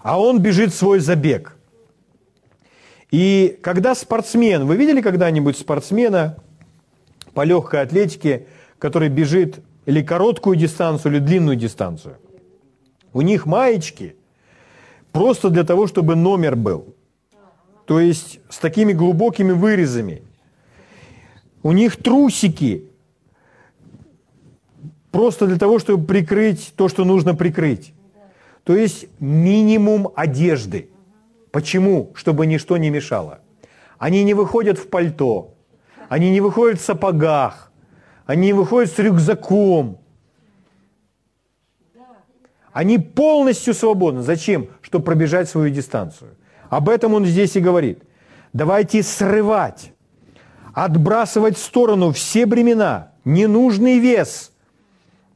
[0.00, 1.58] А он бежит свой забег.
[3.10, 6.38] И когда спортсмен, вы видели когда-нибудь спортсмена
[7.34, 8.46] по легкой атлетике,
[8.78, 12.16] который бежит или короткую дистанцию, или длинную дистанцию.
[13.12, 14.16] У них маечки
[15.12, 16.93] просто для того, чтобы номер был.
[17.86, 20.22] То есть с такими глубокими вырезами.
[21.62, 22.84] У них трусики
[25.10, 27.94] просто для того, чтобы прикрыть то, что нужно прикрыть.
[28.64, 30.88] То есть минимум одежды.
[31.52, 32.12] Почему?
[32.14, 33.40] Чтобы ничто не мешало.
[33.98, 35.54] Они не выходят в пальто,
[36.08, 37.70] они не выходят в сапогах,
[38.26, 39.98] они выходят с рюкзаком.
[42.72, 44.22] Они полностью свободны.
[44.22, 44.66] Зачем?
[44.80, 46.30] Чтобы пробежать свою дистанцию.
[46.70, 48.02] Об этом он здесь и говорит.
[48.52, 49.92] Давайте срывать,
[50.72, 54.52] отбрасывать в сторону все бремена, ненужный вес.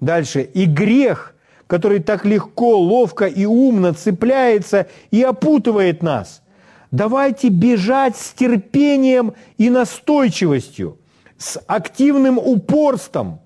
[0.01, 0.43] Дальше.
[0.43, 1.35] И грех,
[1.67, 6.43] который так легко, ловко и умно цепляется и опутывает нас.
[6.91, 10.99] Давайте бежать с терпением и настойчивостью,
[11.37, 13.41] с активным упорством,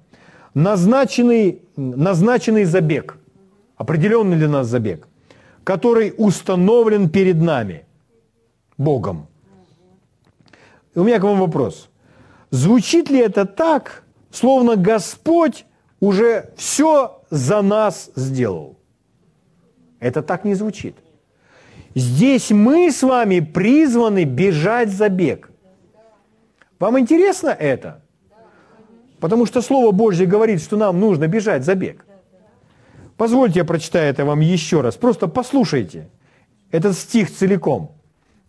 [0.54, 3.18] назначенный, назначенный забег,
[3.76, 5.08] определенный для нас забег,
[5.64, 7.84] который установлен перед нами,
[8.78, 9.26] Богом.
[10.94, 11.88] У меня к вам вопрос.
[12.50, 15.64] Звучит ли это так, словно Господь
[16.00, 18.76] уже все за нас сделал?
[20.00, 20.96] Это так не звучит.
[21.94, 25.50] Здесь мы с вами призваны бежать за бег.
[26.78, 28.02] Вам интересно это?
[29.20, 32.04] Потому что Слово Божье говорит, что нам нужно бежать за бег.
[33.22, 34.96] Позвольте я прочитаю это вам еще раз.
[34.96, 36.08] Просто послушайте
[36.72, 37.92] этот стих целиком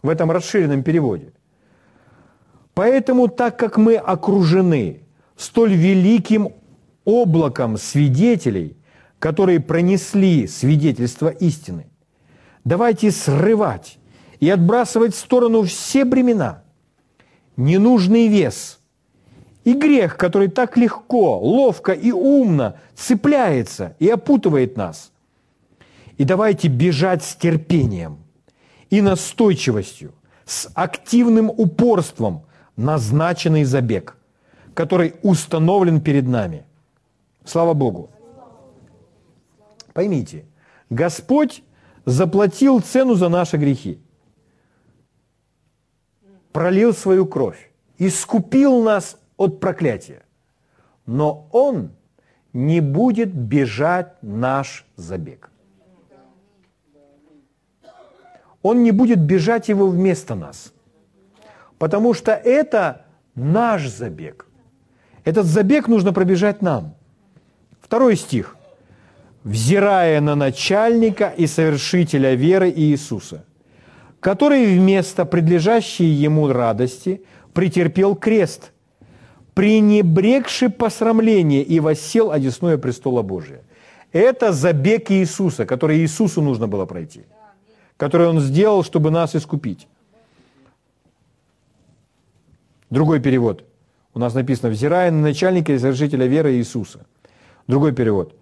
[0.01, 1.31] в этом расширенном переводе.
[2.73, 5.01] Поэтому, так как мы окружены
[5.37, 6.49] столь великим
[7.05, 8.75] облаком свидетелей,
[9.19, 11.85] которые пронесли свидетельство истины,
[12.63, 13.99] давайте срывать
[14.39, 16.63] и отбрасывать в сторону все бремена,
[17.57, 18.79] ненужный вес
[19.63, 25.11] и грех, который так легко, ловко и умно цепляется и опутывает нас.
[26.17, 28.17] И давайте бежать с терпением
[28.89, 30.13] и настойчивостью,
[30.45, 32.43] с активным упорством–
[32.75, 34.17] назначенный забег,
[34.73, 36.65] который установлен перед нами.
[37.45, 38.09] Слава Богу.
[39.93, 40.45] Поймите,
[40.89, 41.63] Господь
[42.05, 43.99] заплатил цену за наши грехи,
[46.51, 50.23] пролил свою кровь, искупил нас от проклятия.
[51.05, 51.91] Но Он
[52.53, 55.49] не будет бежать наш забег.
[58.61, 60.71] Он не будет бежать его вместо нас–
[61.83, 63.01] Потому что это
[63.35, 64.47] наш забег.
[65.25, 66.95] Этот забег нужно пробежать нам.
[67.81, 68.55] Второй стих.
[69.43, 73.43] «Взирая на начальника и совершителя веры Иисуса,
[74.21, 78.71] который вместо предлежащей ему радости претерпел крест,
[79.53, 83.61] пренебрегший посрамление и воссел одесное престола Божия».
[84.13, 87.23] Это забег Иисуса, который Иисусу нужно было пройти,
[87.97, 89.87] который Он сделал, чтобы нас искупить.
[92.91, 93.65] Другой перевод.
[94.13, 97.07] У нас написано «взирая на начальника и совершителя веры Иисуса».
[97.67, 98.35] Другой перевод.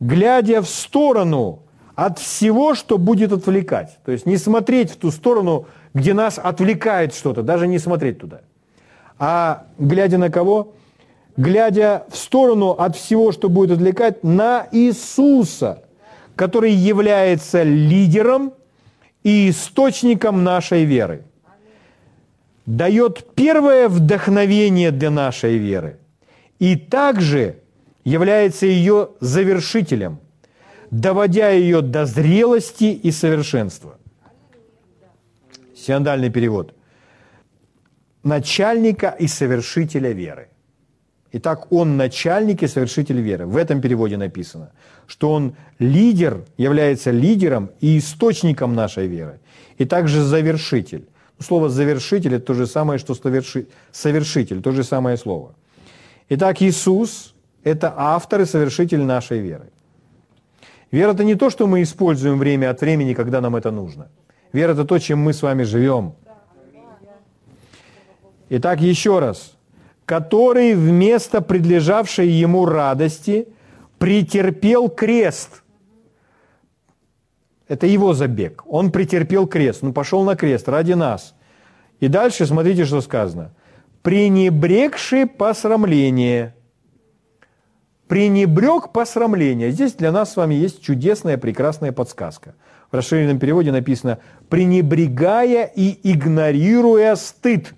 [0.00, 1.62] «Глядя в сторону
[1.94, 3.98] от всего, что будет отвлекать».
[4.04, 8.40] То есть не смотреть в ту сторону, где нас отвлекает что-то, даже не смотреть туда.
[9.18, 10.74] А глядя на кого?
[11.36, 15.82] Глядя в сторону от всего, что будет отвлекать, на Иисуса,
[16.34, 18.52] который является лидером
[19.22, 21.24] и источником нашей веры
[22.66, 25.98] дает первое вдохновение для нашей веры
[26.58, 27.60] и также
[28.04, 30.18] является ее завершителем,
[30.90, 33.98] доводя ее до зрелости и совершенства.
[35.76, 36.75] Синодальный перевод.
[38.26, 40.48] Начальника и совершителя веры.
[41.30, 43.46] Итак, он начальник и совершитель веры.
[43.46, 44.72] В этом переводе написано,
[45.06, 49.38] что он лидер, является лидером и источником нашей веры,
[49.78, 51.06] и также завершитель.
[51.38, 53.14] Слово «завершитель»– это то же самое, что
[53.92, 55.54] «совершитель», то же самое слово.
[56.28, 59.70] Итак, Иисус– это автор и совершитель нашей веры.
[60.90, 64.08] Вера– это не то, что мы используем время от времени, когда нам это нужно.
[64.52, 66.14] Вера– это то, чем мы с вами живем.
[68.48, 69.56] Итак, еще раз.
[70.04, 73.48] «Который вместо предлежавшей ему радости
[73.98, 75.62] претерпел крест».
[77.66, 78.62] Это его забег.
[78.66, 81.34] Он претерпел крест, он пошел на крест ради нас.
[81.98, 83.52] И дальше смотрите, что сказано.
[84.02, 86.54] Пренебрегший посрамление.
[88.06, 89.72] Пренебрег посрамление.
[89.72, 92.54] Здесь для нас с вами есть чудесная, прекрасная подсказка.
[92.92, 94.18] В расширенном переводе написано
[94.48, 97.74] «пренебрегая и игнорируя стыд».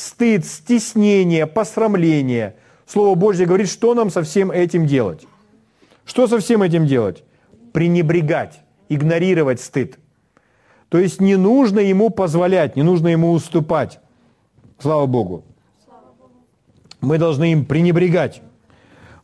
[0.00, 2.56] Стыд, стеснение, посрамление.
[2.86, 5.26] Слово Божье говорит, что нам со всем этим делать.
[6.04, 7.22] Что со всем этим делать?
[7.72, 9.98] пренебрегать, игнорировать стыд.
[10.88, 14.00] То есть не нужно ему позволять, не нужно ему уступать.
[14.78, 15.44] Слава Богу.
[17.00, 18.42] Мы должны им пренебрегать.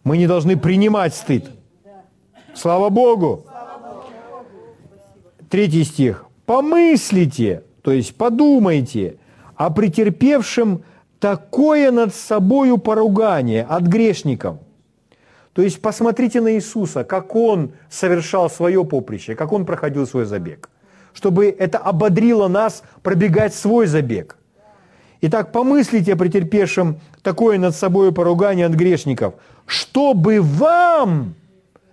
[0.05, 1.51] Мы не должны принимать стыд.
[2.55, 3.45] Слава Богу.
[5.51, 6.27] Третий стих.
[6.47, 9.17] Помыслите, то есть подумайте
[9.57, 10.83] о претерпевшем
[11.19, 14.59] такое над собою поругание от грешников,
[15.55, 20.69] То есть посмотрите на Иисуса, как Он совершал свое поприще, как Он проходил свой забег,
[21.15, 24.37] чтобы это ободрило нас пробегать свой забег.
[25.23, 29.35] Итак, помыслите о претерпевшем такое над собой поругание от грешников,
[29.65, 31.35] чтобы вам,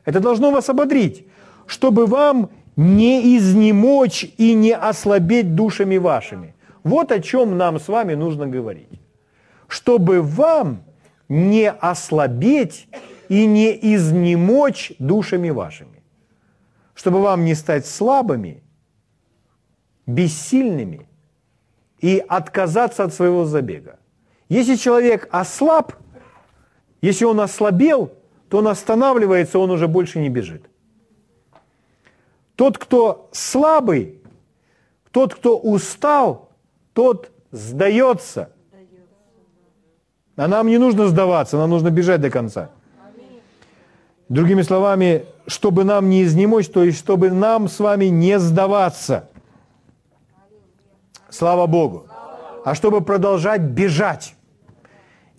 [0.03, 1.25] это должно вас ободрить,
[1.65, 6.52] чтобы вам не изнемочь и не ослабеть душами вашими.
[6.83, 8.99] Вот о чем нам с вами нужно говорить.
[9.67, 10.83] Чтобы вам
[11.29, 12.87] не ослабеть
[13.29, 16.03] и не изнемочь душами вашими.
[16.93, 18.61] Чтобы вам не стать слабыми,
[20.05, 21.07] бессильными
[22.01, 23.99] и отказаться от своего забега.
[24.49, 25.93] Если человек ослаб,
[27.01, 28.11] если он ослабел,
[28.49, 30.69] то он останавливается, он уже больше не бежит.
[32.55, 34.21] Тот, кто слабый,
[35.11, 36.52] тот, кто устал,
[36.93, 38.49] тот сдается.
[40.35, 42.71] А нам не нужно сдаваться, нам нужно бежать до конца.
[44.29, 49.29] Другими словами, чтобы нам не изнемочь, то есть чтобы нам с вами не сдаваться.
[51.29, 52.07] Слава Богу.
[52.65, 54.35] А чтобы продолжать бежать.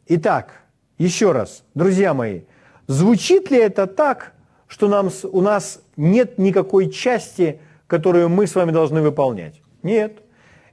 [0.07, 0.63] Итак,
[0.99, 2.43] еще раз, друзья мои,
[2.87, 4.35] звучит ли это так,
[4.69, 9.63] что нам, у нас нет никакой части, которую мы с вами должны выполнять?
[9.83, 10.24] Нет.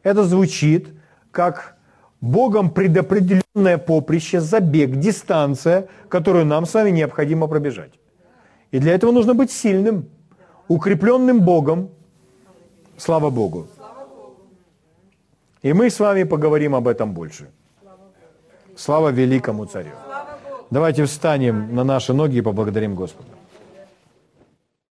[0.03, 0.89] Это звучит
[1.31, 1.77] как
[2.21, 7.93] Богом предопределенное поприще, забег, дистанция, которую нам с вами необходимо пробежать.
[8.71, 10.09] И для этого нужно быть сильным,
[10.67, 11.89] укрепленным Богом.
[12.97, 13.67] Слава Богу.
[15.63, 17.49] И мы с вами поговорим об этом больше.
[18.75, 19.91] Слава великому царю.
[20.71, 23.40] Давайте встанем на наши ноги и поблагодарим Господа.